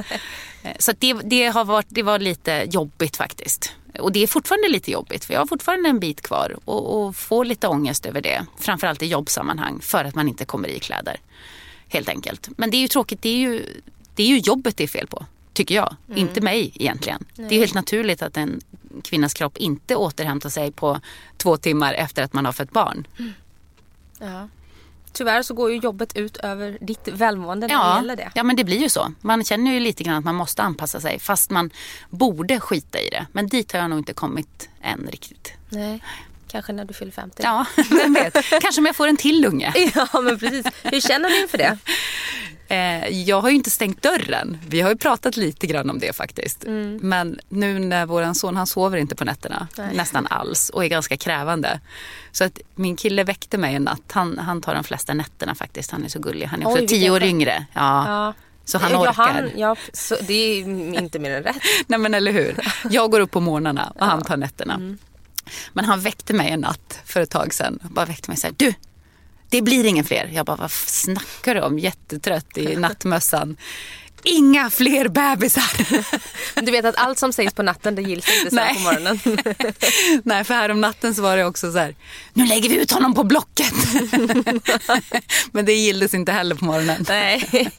[0.63, 3.75] Eh, Så det, det, har varit, det var lite jobbigt faktiskt.
[3.99, 7.15] Och det är fortfarande lite jobbigt för jag har fortfarande en bit kvar och, och
[7.15, 8.45] får lite ångest över det.
[8.57, 11.17] Framförallt i jobbsammanhang för att man inte kommer i kläder.
[11.87, 12.49] Helt enkelt.
[12.57, 13.81] Men det är ju tråkigt, det är ju,
[14.15, 15.25] det är ju jobbet det är fel på.
[15.53, 15.95] Tycker jag.
[16.07, 16.19] Mm.
[16.19, 17.25] Inte mig egentligen.
[17.35, 18.61] Det är helt naturligt att en
[19.03, 20.99] kvinnas kropp inte återhämtar sig på
[21.37, 23.07] två timmar efter att man har fött barn.
[24.19, 24.47] Ja.
[25.13, 28.31] Tyvärr så går ju jobbet ut över ditt välmående när det Ja, gäller det.
[28.35, 29.13] ja, men det blir ju så.
[29.21, 31.69] Man känner ju lite grann att man måste anpassa sig fast man
[32.09, 33.25] borde skita i det.
[33.31, 35.53] Men dit har jag nog inte kommit än riktigt.
[35.69, 36.03] Nej.
[36.51, 37.43] Kanske när du fyller 50.
[37.43, 38.33] Ja, vem vet.
[38.61, 39.73] Kanske om jag får en till unge.
[39.95, 40.65] ja men precis.
[40.83, 41.77] Hur känner du inför det?
[42.71, 44.57] Eh, jag har ju inte stängt dörren.
[44.67, 46.63] Vi har ju pratat lite grann om det faktiskt.
[47.01, 49.95] Men nu när våran son, han sover inte på nätterna Nej.
[49.95, 51.79] nästan alls och är ganska krävande.
[52.31, 54.11] Så att min kille väckte mig en natt.
[54.11, 55.91] Han, han tar de flesta nätterna faktiskt.
[55.91, 56.45] Han är så gullig.
[56.45, 57.65] Han är Oj, också vilken tio år yngre.
[57.73, 58.03] Ja.
[58.07, 58.33] Ja.
[58.65, 59.13] Så han ja, orkar.
[59.13, 60.59] han, ja, så, det är
[60.99, 61.61] inte mer än rätt.
[61.87, 62.55] Nej men eller hur.
[62.89, 64.95] Jag går upp på morgnarna och han tar nätterna.
[65.73, 67.79] Men han väckte mig en natt för ett tag sedan.
[67.81, 68.55] Bara väckte mig så här.
[68.57, 68.73] Du,
[69.49, 70.29] det blir ingen fler.
[70.33, 71.79] Jag bara, vad snackar du om?
[71.79, 73.57] Jättetrött i nattmössan.
[74.23, 75.99] Inga fler bebisar.
[76.61, 78.73] Du vet att allt som sägs på natten det gills inte sen Nej.
[78.75, 79.19] på morgonen.
[80.23, 81.95] Nej, för här om natten så var det också så här.
[82.33, 83.73] Nu lägger vi ut honom på Blocket.
[85.51, 87.05] Men det gilldes inte heller på morgonen.
[87.09, 87.69] Nej.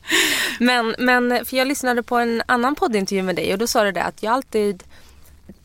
[0.58, 3.92] Men, men för jag lyssnade på en annan poddintervju med dig och då sa du
[3.92, 4.82] det att jag alltid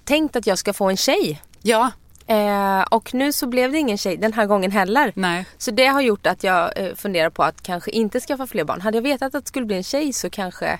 [0.03, 1.41] tänkt att jag ska få en tjej.
[1.67, 1.91] Ja,
[2.27, 5.11] Eh, och nu så blev det ingen tjej den här gången heller.
[5.15, 5.45] nej.
[5.57, 8.81] Så det har gjort att jag eh, funderar på att kanske inte skaffa fler barn.
[8.81, 10.79] Hade jag vetat att det skulle bli en tjej så kanske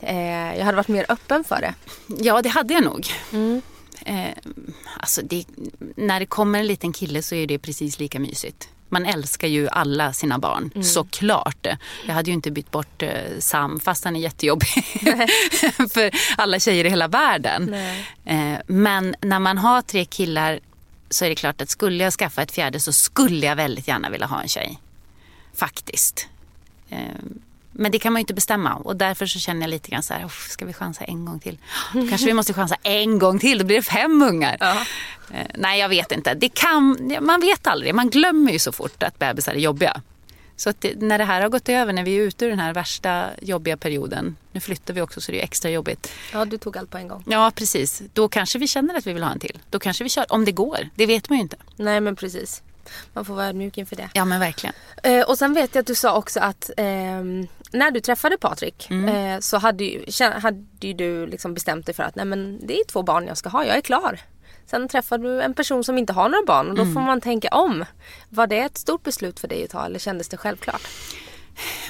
[0.00, 1.74] eh, jag hade varit mer öppen för det.
[2.22, 3.06] Ja, det hade jag nog.
[4.06, 4.30] Eh,
[5.00, 5.44] alltså det,
[5.96, 8.68] när det kommer en liten kille så är det precis lika mysigt.
[8.94, 11.66] Man älskar ju alla sina barn, såklart.
[12.06, 14.68] Jag hade ju inte bytt bort eh, Sam, fast han är jättejobbig
[15.92, 17.68] för alla tjejer i hela världen.
[17.70, 18.06] Nej.
[18.24, 20.60] Eh, men när man har tre killar
[21.10, 24.10] så är det klart att skulle jag skaffa ett fjärde så skulle jag väldigt gärna
[24.10, 24.78] vilja ha en tjej.
[25.54, 26.28] Faktiskt.
[27.76, 30.14] Men det kan man ju inte bestämma och därför så känner jag lite grann så
[30.14, 31.58] här, "Uff, ska vi chansa en gång till?
[31.92, 34.56] Då kanske vi måste chansa en gång till, då blir det fem ungar.
[34.60, 34.76] Ja.
[35.30, 36.34] Eh, nej, jag vet inte.
[36.34, 40.02] Det kan, man vet aldrig, man glömmer ju så fort att bebisar är jobbiga.
[40.56, 42.74] Så det, när det här har gått över, när vi är ute ur den här
[42.74, 46.12] värsta jobbiga perioden, nu flyttar vi också så det är extra jobbigt.
[46.32, 47.22] ja, du tog allt på en gång.
[47.26, 48.02] Ja, precis.
[48.12, 49.58] Då kanske vi känner att vi vill ha en till.
[49.70, 50.88] Då kanske vi kör, om det går.
[50.94, 51.56] Det vet man ju inte.
[51.76, 52.62] Nej men precis.
[53.12, 54.10] Man får vara ödmjuk inför det.
[54.14, 54.74] Ja, men verkligen.
[55.02, 58.90] Eh, och sen vet jag att du sa också att ehm, när du träffade Patrik
[58.90, 62.80] eh, så hade ju, hade ju du liksom bestämt dig för att nej men det
[62.80, 64.20] är två barn jag ska ha, jag är klar.
[64.66, 67.48] Sen träffar du en person som inte har några barn och då får man tänka
[67.48, 67.84] om.
[68.28, 70.82] Var det ett stort beslut för dig att ta eller kändes det självklart?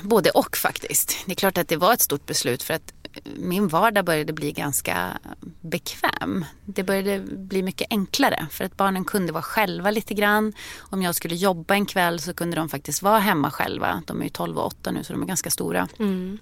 [0.03, 1.17] Både och faktiskt.
[1.27, 2.93] Det är klart att det var ett stort beslut för att
[3.37, 5.19] min vardag började bli ganska
[5.61, 6.45] bekväm.
[6.65, 10.53] Det började bli mycket enklare för att barnen kunde vara själva lite grann.
[10.79, 14.03] Om jag skulle jobba en kväll så kunde de faktiskt vara hemma själva.
[14.07, 15.89] De är ju 12 och 8 nu så de är ganska stora.
[15.99, 16.39] Mm.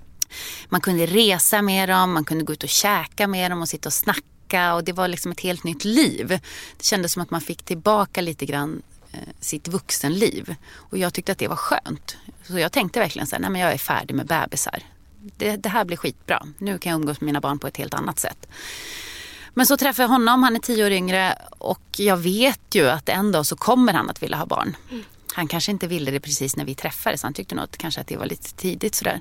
[0.68, 3.88] Man kunde resa med dem, man kunde gå ut och käka med dem och sitta
[3.88, 6.28] och snacka och det var liksom ett helt nytt liv.
[6.76, 10.54] Det kändes som att man fick tillbaka lite grann eh, sitt vuxenliv.
[10.74, 12.16] Och jag tyckte att det var skönt.
[12.46, 14.82] Så jag tänkte verkligen så här, nej men jag är färdig med bebisar
[15.36, 16.46] det, det här blir skitbra.
[16.58, 18.46] Nu kan jag umgås med mina barn på ett helt annat sätt.
[19.54, 23.08] Men så träffar jag honom, han är tio år yngre och jag vet ju att
[23.08, 24.76] en dag så kommer han att vilja ha barn.
[24.90, 25.04] Mm.
[25.34, 28.06] Han kanske inte ville det precis när vi träffades, han tyckte nog att, kanske att
[28.06, 29.20] det var lite tidigt sådär.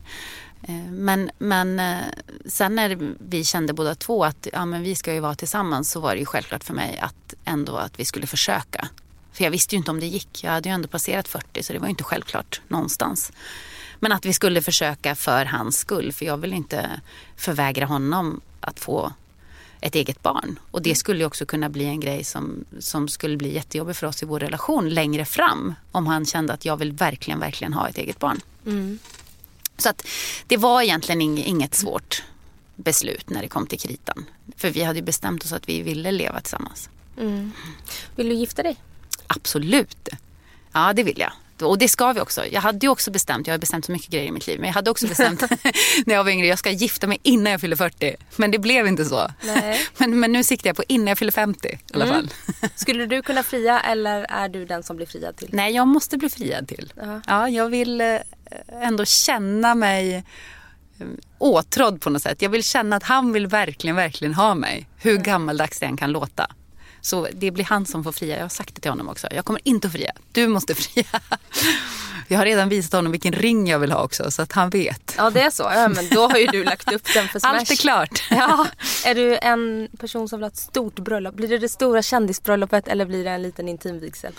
[0.63, 1.97] Eh, men, men eh,
[2.45, 5.99] sen när vi kände båda två att ja, men vi ska ju vara tillsammans så
[5.99, 8.87] var det ju självklart för mig att ändå att vi skulle försöka.
[9.33, 10.43] För jag visste ju inte om det gick.
[10.43, 13.31] Jag hade ju ändå passerat 40 så det var ju inte självklart någonstans.
[14.03, 16.11] Men att vi skulle försöka för hans skull.
[16.13, 17.01] För jag vill inte
[17.35, 19.13] förvägra honom att få
[19.81, 20.59] ett eget barn.
[20.71, 24.23] Och det skulle också kunna bli en grej som, som skulle bli jättejobbig för oss
[24.23, 25.73] i vår relation längre fram.
[25.91, 28.39] Om han kände att jag vill verkligen, verkligen ha ett eget barn.
[28.65, 28.99] Mm.
[29.77, 30.07] Så att
[30.47, 32.23] det var egentligen inget svårt
[32.75, 34.25] beslut när det kom till kritan.
[34.57, 36.89] För vi hade bestämt oss att vi ville leva tillsammans.
[37.17, 37.51] Mm.
[38.15, 38.75] Vill du gifta dig?
[39.27, 40.09] Absolut.
[40.71, 41.31] Ja, det vill jag.
[41.68, 42.45] Och det ska vi också.
[42.45, 44.68] Jag hade ju också bestämt, jag har bestämt så mycket grejer i mitt liv, men
[44.68, 45.41] jag hade också bestämt
[46.05, 48.16] när jag var yngre, jag ska gifta mig innan jag fyller 40.
[48.36, 49.32] Men det blev inte så.
[49.97, 52.16] Men, men nu siktar jag på innan jag fyller 50 i alla mm.
[52.16, 52.30] fall.
[52.76, 55.49] Skulle du kunna fria eller är du den som blir friad till?
[55.51, 56.93] Nej, jag måste bli friad till.
[56.97, 57.22] Uh -huh.
[57.28, 58.18] Ja, jag vill eh,
[58.82, 61.07] ändå känna mig eh,
[61.38, 62.41] åtrådd på något sätt.
[62.41, 64.88] Jag vill känna att han vill verkligen, verkligen ha mig.
[64.97, 66.47] Hur gammaldags det än kan låta.
[67.01, 68.35] Så det blir han som får fria.
[68.35, 69.27] Jag har sagt det till honom också.
[69.31, 70.11] Jag kommer inte att fria.
[70.31, 71.05] Du måste fria.
[72.27, 75.13] Jag har redan visat honom vilken ring jag vill ha också så att han vet.
[75.17, 75.63] Ja det är så.
[75.63, 77.49] Ja, men då har ju du lagt upp den för Smash.
[77.49, 78.23] Allt är klart.
[78.29, 78.67] Ja.
[79.05, 81.35] Är du en person som vill ha ett stort bröllop?
[81.35, 84.33] Blir det det stora kändisbröllopet eller blir det en liten intimvigsel?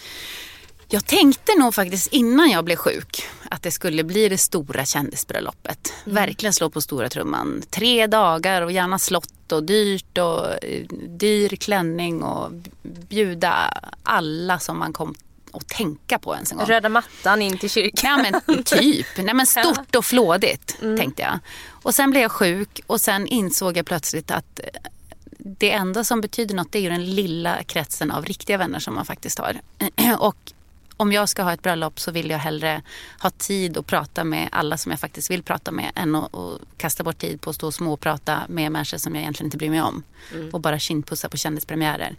[0.93, 5.93] Jag tänkte nog faktiskt innan jag blev sjuk att det skulle bli det stora kändisbröllopet.
[6.05, 6.15] Mm.
[6.15, 7.63] Verkligen slå på stora trumman.
[7.71, 13.55] Tre dagar och gärna slott och dyrt och eh, dyr klänning och bjuda
[14.03, 15.15] alla som man kom
[15.53, 16.67] att tänka på ens en gång.
[16.67, 18.25] Röda mattan in till kyrkan.
[18.25, 19.07] Ja men typ.
[19.17, 20.99] Nej, men stort och flådigt mm.
[20.99, 21.39] tänkte jag.
[21.69, 24.61] Och sen blev jag sjuk och sen insåg jag plötsligt att
[25.39, 29.05] det enda som betyder något är ju den lilla kretsen av riktiga vänner som man
[29.05, 29.61] faktiskt har.
[30.19, 30.53] Och
[31.03, 32.83] om jag ska ha ett bröllop så vill jag hellre
[33.19, 36.61] ha tid att prata med alla som jag faktiskt vill prata med än att, att
[36.77, 39.71] kasta bort tid på att stå och småprata med människor som jag egentligen inte bryr
[39.71, 40.03] mig om.
[40.35, 40.51] Mm.
[40.51, 42.17] Och bara kindpussa på kändispremiärer.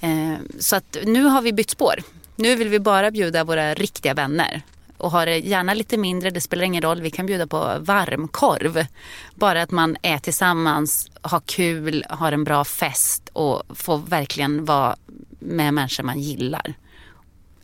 [0.00, 2.02] Eh, så att nu har vi bytt spår.
[2.36, 4.62] Nu vill vi bara bjuda våra riktiga vänner
[4.98, 8.86] och ha det gärna lite mindre, det spelar ingen roll, vi kan bjuda på varmkorv.
[9.34, 14.96] Bara att man är tillsammans, har kul, har en bra fest och får verkligen vara
[15.38, 16.74] med människor man gillar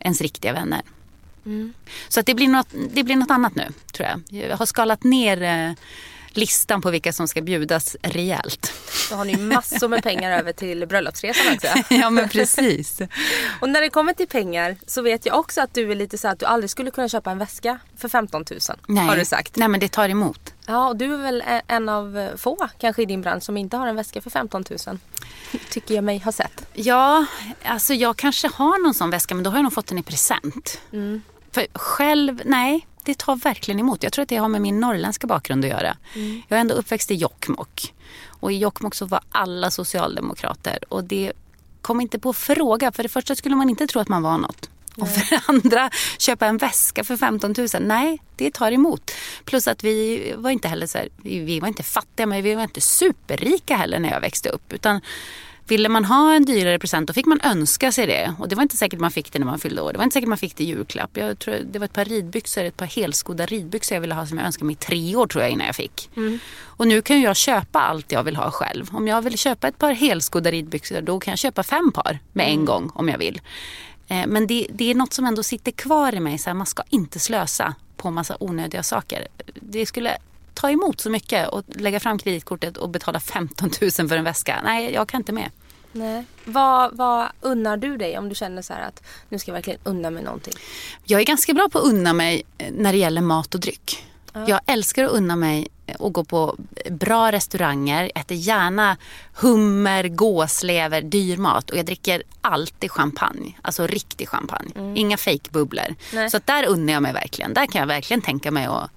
[0.03, 0.81] ens riktiga vänner.
[1.45, 1.73] Mm.
[2.07, 4.49] Så att det, blir något, det blir något annat nu tror jag.
[4.49, 5.73] Jag har skalat ner eh,
[6.37, 8.73] listan på vilka som ska bjudas rejält.
[9.09, 11.67] Då har ni massor med pengar över till bröllopsresan också.
[11.93, 13.01] ja men precis.
[13.59, 16.27] och när det kommer till pengar så vet jag också att du är lite så
[16.27, 18.59] att du aldrig skulle kunna köpa en väska för 15 000.
[18.87, 19.07] Nej.
[19.07, 19.55] Har du sagt.
[19.55, 20.53] Nej men det tar emot.
[20.65, 23.87] Ja och du är väl en av få kanske i din bransch som inte har
[23.87, 24.99] en väska för 15 000.
[25.69, 26.65] Tycker jag mig ha sett.
[26.73, 27.25] Ja,
[27.63, 30.03] alltså jag kanske har någon sån väska men då har jag nog fått den i
[30.03, 30.81] present.
[30.93, 31.21] Mm.
[31.51, 34.03] För själv, nej det tar verkligen emot.
[34.03, 35.97] Jag tror att det har med min norrländska bakgrund att göra.
[36.15, 36.41] Mm.
[36.47, 37.93] Jag är ändå uppväxt i Jokkmokk.
[38.27, 40.79] Och i Jokkmokk så var alla socialdemokrater.
[40.89, 41.31] Och det
[41.81, 42.91] kom inte på fråga.
[42.91, 44.69] För det första skulle man inte tro att man var något.
[44.95, 47.67] Och för det andra, köpa en väska för 15 000.
[47.79, 49.11] Nej, det tar emot.
[49.45, 52.63] Plus att vi var inte heller så här, vi var inte fattiga men vi var
[52.63, 54.73] inte superrika heller när jag växte upp.
[54.73, 55.01] Utan
[55.67, 58.35] Ville man ha en dyrare present då fick man önska sig det.
[58.39, 59.91] Och det var inte säkert man fick det när man fyllde år.
[59.91, 61.17] Det var inte säkert man fick det i julklapp.
[61.17, 64.37] Jag tror det var ett par ridbyxor, ett par helskodda ridbyxor jag ville ha som
[64.37, 66.09] jag önskade mig i tre år tror jag innan jag fick.
[66.15, 66.39] Mm.
[66.61, 68.89] Och nu kan jag köpa allt jag vill ha själv.
[68.91, 72.47] Om jag vill köpa ett par helskodda ridbyxor då kan jag köpa fem par med
[72.47, 72.65] en mm.
[72.65, 73.41] gång om jag vill.
[74.07, 76.37] Eh, men det, det, är något som ändå sitter kvar i mig.
[76.37, 79.27] Så här, man ska inte slösa på massa onödiga saker.
[79.55, 80.17] Det skulle
[80.53, 84.61] ta emot så mycket och lägga fram kreditkortet och betala 15 000 för en väska.
[84.63, 85.49] Nej, jag kan inte med.
[85.91, 86.25] Nej.
[86.45, 90.09] Vad, vad unnar du dig om du känner så att nu ska jag verkligen unna
[90.09, 90.53] mig någonting?
[91.03, 94.05] Jag är ganska bra på att unna mig eh, när det gäller mat och dryck.
[94.33, 94.45] Ja.
[94.47, 95.67] Jag älskar att unna mig
[95.99, 96.57] och gå på
[96.89, 98.97] bra restauranger, äter gärna
[99.33, 103.57] hummer, gåslever, dyr mat och jag dricker alltid champagne.
[103.61, 104.71] Alltså riktig champagne.
[104.75, 104.97] Mm.
[104.97, 105.95] Inga fejkbubblor.
[106.29, 107.53] Så där unnar jag mig verkligen.
[107.53, 108.91] Där kan jag verkligen tänka mig att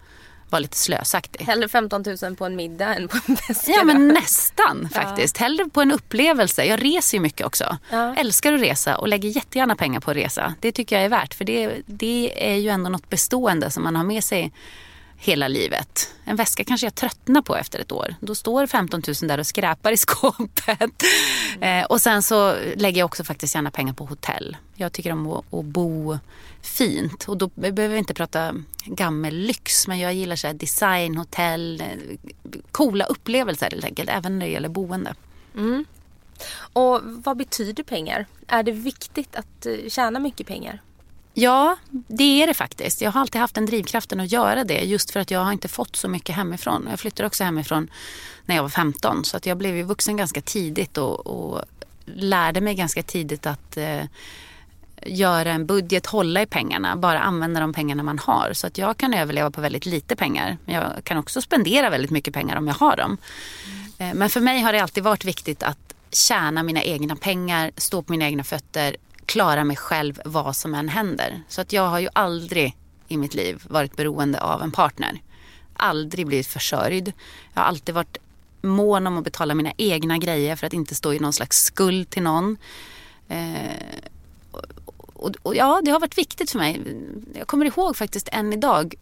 [0.50, 1.44] vara lite slösaktig.
[1.44, 3.72] Hellre 15 000 på en middag än på en väska.
[3.72, 5.40] Ja men nästan faktiskt.
[5.40, 5.44] Ja.
[5.44, 6.64] Hellre på en upplevelse.
[6.64, 7.78] Jag reser ju mycket också.
[7.90, 8.14] Ja.
[8.16, 10.54] Älskar att resa och lägger jättegärna pengar på att resa.
[10.60, 13.96] Det tycker jag är värt för det, det är ju ändå något bestående som man
[13.96, 14.52] har med sig
[15.16, 16.14] hela livet.
[16.24, 18.14] En väska kanske jag tröttnar på efter ett år.
[18.20, 21.02] Då står 15 000 där och skräpar i skåpet.
[21.56, 21.82] Mm.
[21.82, 24.56] Eh, och sen så lägger jag också faktiskt gärna pengar på hotell.
[24.74, 26.18] Jag tycker om att, att bo
[26.62, 27.24] fint.
[27.28, 28.54] Och då behöver vi inte prata
[28.84, 29.88] gammellyx.
[29.88, 32.30] Men jag gillar så här design, hotell, eh,
[32.70, 34.10] coola upplevelser helt enkelt.
[34.10, 35.14] Även när det gäller boende.
[35.54, 35.84] Mm.
[36.72, 38.26] Och vad betyder pengar?
[38.46, 40.80] Är det viktigt att eh, tjäna mycket pengar?
[41.38, 43.00] Ja, det är det faktiskt.
[43.00, 45.68] Jag har alltid haft den drivkraften att göra det just för att jag har inte
[45.68, 46.86] fått så mycket hemifrån.
[46.90, 47.90] Jag flyttade också hemifrån
[48.46, 51.62] när jag var 15 så att jag blev ju vuxen ganska tidigt och, och
[52.04, 54.04] lärde mig ganska tidigt att eh,
[55.06, 58.52] göra en budget, hålla i pengarna, bara använda de pengarna man har.
[58.52, 60.58] Så att jag kan överleva på väldigt lite pengar.
[60.64, 63.16] Men jag kan också spendera väldigt mycket pengar om jag har dem.
[63.98, 64.18] Mm.
[64.18, 65.78] Men för mig har det alltid varit viktigt att
[66.10, 68.96] tjäna mina egna pengar, stå på mina egna fötter,
[69.26, 71.42] klara mig själv vad som än händer.
[71.48, 72.76] Så att jag har ju aldrig
[73.08, 75.22] i mitt liv varit beroende av en partner.
[75.76, 77.12] Aldrig blivit försörjd.
[77.54, 78.18] Jag har alltid varit
[78.62, 82.10] mån om att betala mina egna grejer för att inte stå i någon slags skuld
[82.10, 82.56] till någon.
[83.28, 84.10] Eh,
[85.14, 86.80] och, och, ja, det har varit viktigt för mig.
[87.34, 88.94] Jag kommer ihåg faktiskt än idag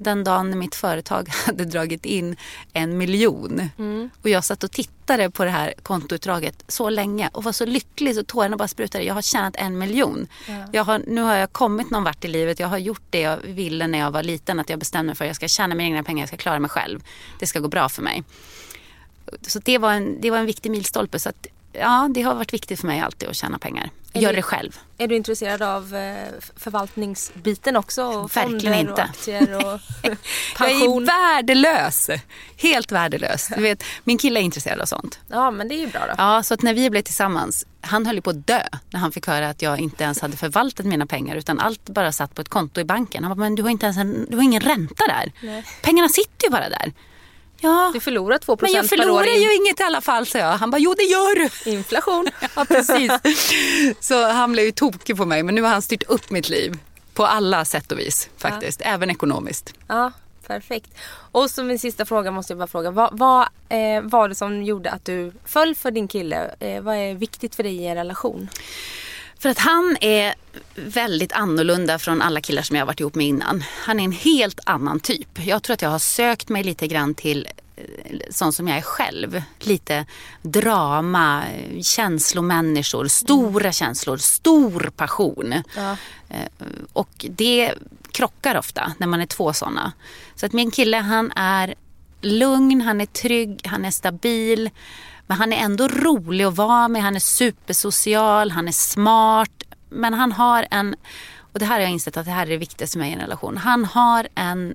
[0.00, 2.36] den dagen mitt företag hade dragit in
[2.72, 3.68] en miljon.
[3.78, 4.10] Mm.
[4.22, 8.14] Och jag satt och tittade på det här kontoutdraget så länge och var så lycklig
[8.14, 9.04] så tårarna bara sprutade.
[9.04, 10.26] Jag har tjänat en miljon.
[10.48, 10.66] Ja.
[10.72, 12.60] Jag har, nu har jag kommit någon vart i livet.
[12.60, 14.60] Jag har gjort det jag ville när jag var liten.
[14.60, 16.22] Att jag bestämde mig för att jag ska tjäna mina egna pengar.
[16.22, 17.00] Jag ska klara mig själv.
[17.38, 18.24] Det ska gå bra för mig.
[19.42, 21.18] Så det var en, det var en viktig milstolpe.
[21.18, 23.90] Så att ja, det har varit viktigt för mig alltid att tjäna pengar.
[24.12, 24.78] Gör det själv.
[24.98, 28.28] Är du intresserad av eh, förvaltningsbiten också?
[28.34, 28.92] Verkligen inte.
[28.92, 29.80] Och aktier och
[30.56, 31.06] pension?
[31.06, 32.10] Jag är värdelös.
[32.56, 33.48] Helt värdelös.
[33.56, 35.20] Du vet, min kille är intresserad av sånt.
[35.28, 36.14] Ja, men det är ju bra då.
[36.18, 39.12] Ja, så att när vi blev tillsammans, han höll ju på att dö när han
[39.12, 42.40] fick höra att jag inte ens hade förvaltat mina pengar utan allt bara satt på
[42.40, 43.24] ett konto i banken.
[43.24, 45.32] Han bara, men du har inte ens en, du har ingen ränta där.
[45.42, 45.64] Nej.
[45.82, 46.92] Pengarna sitter ju bara där.
[47.60, 47.90] Ja.
[47.94, 48.72] Du förlorar 2 per år.
[48.72, 50.52] Men jag förlorar ju inget i alla fall, sa jag.
[50.52, 51.70] Han bara, jo det gör du.
[51.70, 52.28] Inflation.
[52.54, 53.12] ja, precis.
[54.00, 55.42] Så han blev ju tokig på mig.
[55.42, 56.78] Men nu har han styrt upp mitt liv.
[57.14, 58.80] På alla sätt och vis faktiskt.
[58.84, 58.90] Ja.
[58.90, 59.74] Även ekonomiskt.
[59.86, 60.12] Ja,
[60.46, 60.90] perfekt.
[61.32, 62.90] Och som min sista fråga måste jag bara fråga.
[62.90, 66.54] Vad, vad eh, var det som gjorde att du föll för din kille?
[66.60, 68.48] Eh, vad är viktigt för dig i en relation?
[69.40, 70.34] För att han är
[70.74, 73.64] väldigt annorlunda från alla killar som jag har varit ihop med innan.
[73.84, 75.46] Han är en helt annan typ.
[75.46, 77.84] Jag tror att jag har sökt mig lite grann till eh,
[78.30, 79.42] sån som jag är själv.
[79.58, 80.06] Lite
[80.42, 81.44] drama,
[81.82, 83.72] känslomänniskor, stora mm.
[83.72, 85.54] känslor, stor passion.
[85.76, 85.96] Ja.
[86.28, 87.74] Eh, och det
[88.12, 89.92] krockar ofta när man är två såna.
[90.34, 91.74] Så att min kille han är
[92.20, 94.70] lugn, han är trygg, han är stabil.
[95.30, 97.02] Men han är ändå rolig att vara med.
[97.02, 99.62] Han är supersocial, han är smart.
[99.88, 100.96] Men han har en,
[101.52, 103.56] och det här har jag insett att det här är det viktigaste med en relation.
[103.56, 104.74] Han har en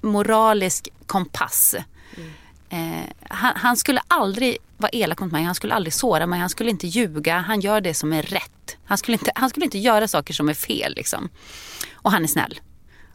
[0.00, 1.74] moralisk kompass.
[2.16, 3.02] Mm.
[3.02, 6.48] Eh, han, han, skulle aldrig vara elak mot mig, han skulle aldrig såra mig, han
[6.48, 7.38] skulle inte ljuga.
[7.38, 8.76] Han gör det som är rätt.
[8.84, 10.94] Han skulle inte, han skulle inte göra saker som är fel.
[10.94, 11.28] Liksom.
[11.92, 12.60] Och han är snäll.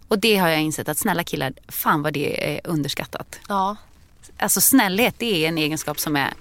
[0.07, 3.39] Och det har jag insett att snälla killar, fan vad det är underskattat.
[3.47, 3.77] Ja,
[4.41, 6.33] Alltså snällhet det är en egenskap som är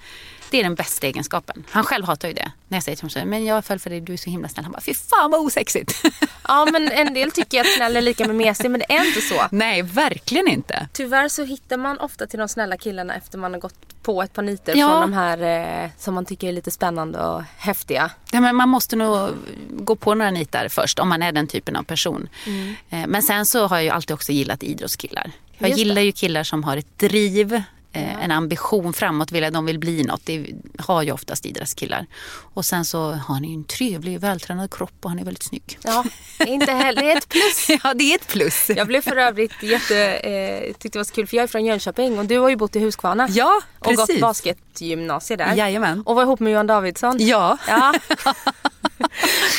[0.50, 1.64] det är den bästa egenskapen.
[1.70, 2.52] Han själv hatar ju det.
[2.68, 4.64] När jag säger till honom men jag föll för dig, du är så himla snäll.
[4.64, 6.02] Han bara, fy fan vad osexigt.
[6.48, 9.20] Ja men en del tycker att snäll är lika med mesig men det är inte
[9.20, 9.46] så.
[9.50, 10.88] Nej, verkligen inte.
[10.92, 14.32] Tyvärr så hittar man ofta till de snälla killarna efter man har gått på ett
[14.32, 14.88] par nitar ja.
[14.88, 18.10] från de här eh, som man tycker är lite spännande och häftiga.
[18.30, 19.30] Ja, men man måste nog
[19.70, 22.28] gå på några nitar först om man är den typen av person.
[22.46, 22.74] Mm.
[22.90, 25.30] Eh, men sen så har jag ju alltid också gillat idrottskillar.
[25.58, 26.02] Jag Just gillar det.
[26.02, 30.26] ju killar som har ett driv, en ambition framåt, vill, de vill bli något.
[30.26, 30.46] Det
[30.78, 32.06] har ju oftast idrottskillar.
[32.54, 35.78] Och sen så har han ju en trevlig vältränad kropp och han är väldigt snygg.
[35.82, 36.04] Ja,
[36.46, 37.02] inte heller.
[37.02, 37.68] det är ett plus.
[37.84, 38.70] ja, det är ett plus.
[38.76, 41.64] Jag blev för övrigt jätte, eh, tyckte det var så kul för jag är från
[41.64, 43.28] Jönköping och du har ju bott i Huskvarna.
[43.30, 44.00] Ja, precis.
[44.00, 45.54] Och gått basketgymnasiet där.
[45.54, 46.02] Jajamän.
[46.06, 47.16] Och var ihop med Johan Davidsson.
[47.20, 47.58] Ja.
[47.68, 47.94] ja.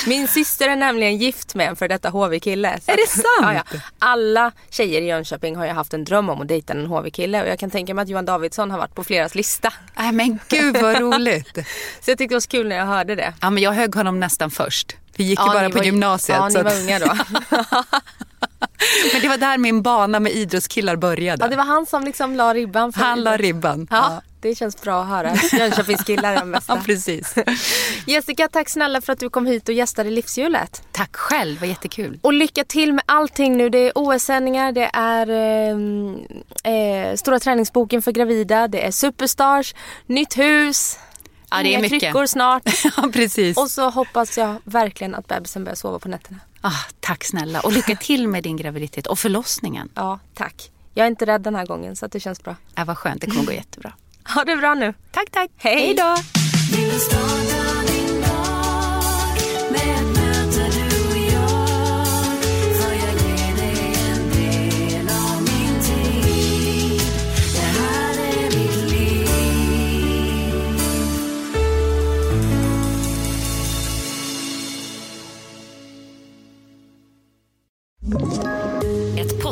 [0.07, 2.79] Min syster är nämligen gift med en för detta HV-kille.
[2.85, 3.25] Är det sant?
[3.41, 3.79] Ja, ja.
[3.99, 7.47] Alla tjejer i Jönköping har ju haft en dröm om att dejta en HV-kille och
[7.47, 9.73] jag kan tänka mig att Johan Davidsson har varit på fleras lista.
[9.95, 11.53] Nej men gud vad roligt.
[12.01, 13.33] så jag tyckte det var så kul när jag hörde det.
[13.41, 14.95] Ja men jag högg honom nästan först.
[15.15, 16.37] Vi gick ju bara på var, gymnasiet.
[16.37, 17.17] Ja, ni var unga då.
[19.13, 21.43] Men det var där min bana med idrottskillar började.
[21.43, 22.93] Ja, det var han som liksom la ribban.
[22.93, 23.87] För Han la ribban.
[23.91, 25.35] Ja, det känns bra att höra.
[25.51, 26.75] Jönköpingskillar är de bästa.
[26.75, 27.35] Ja, precis.
[28.07, 30.83] Jessica, tack snälla för att du kom hit och gästade Livshjulet.
[30.91, 32.19] Tack själv, vad jättekul.
[32.21, 33.69] Och lycka till med allting nu.
[33.69, 39.75] Det är OS-sändningar, det är eh, eh, Stora träningsboken för gravida, det är Superstars,
[40.07, 40.97] nytt hus.
[41.51, 41.99] Ja, det är inga mycket.
[42.01, 42.63] kryckor snart.
[42.97, 43.57] Ja, precis.
[43.57, 46.39] Och så hoppas jag verkligen att bebisen börjar sova på nätterna.
[46.61, 47.59] Ah, tack snälla.
[47.61, 49.89] Och lycka till med din graviditet och förlossningen.
[49.95, 50.71] Ja, tack.
[50.93, 52.55] Jag är inte rädd den här gången så att det känns bra.
[52.75, 53.93] Ja, vad skönt, det kommer gå jättebra.
[54.35, 54.93] Ha det bra nu.
[55.11, 55.49] Tack, tack.
[55.57, 56.15] Hej då!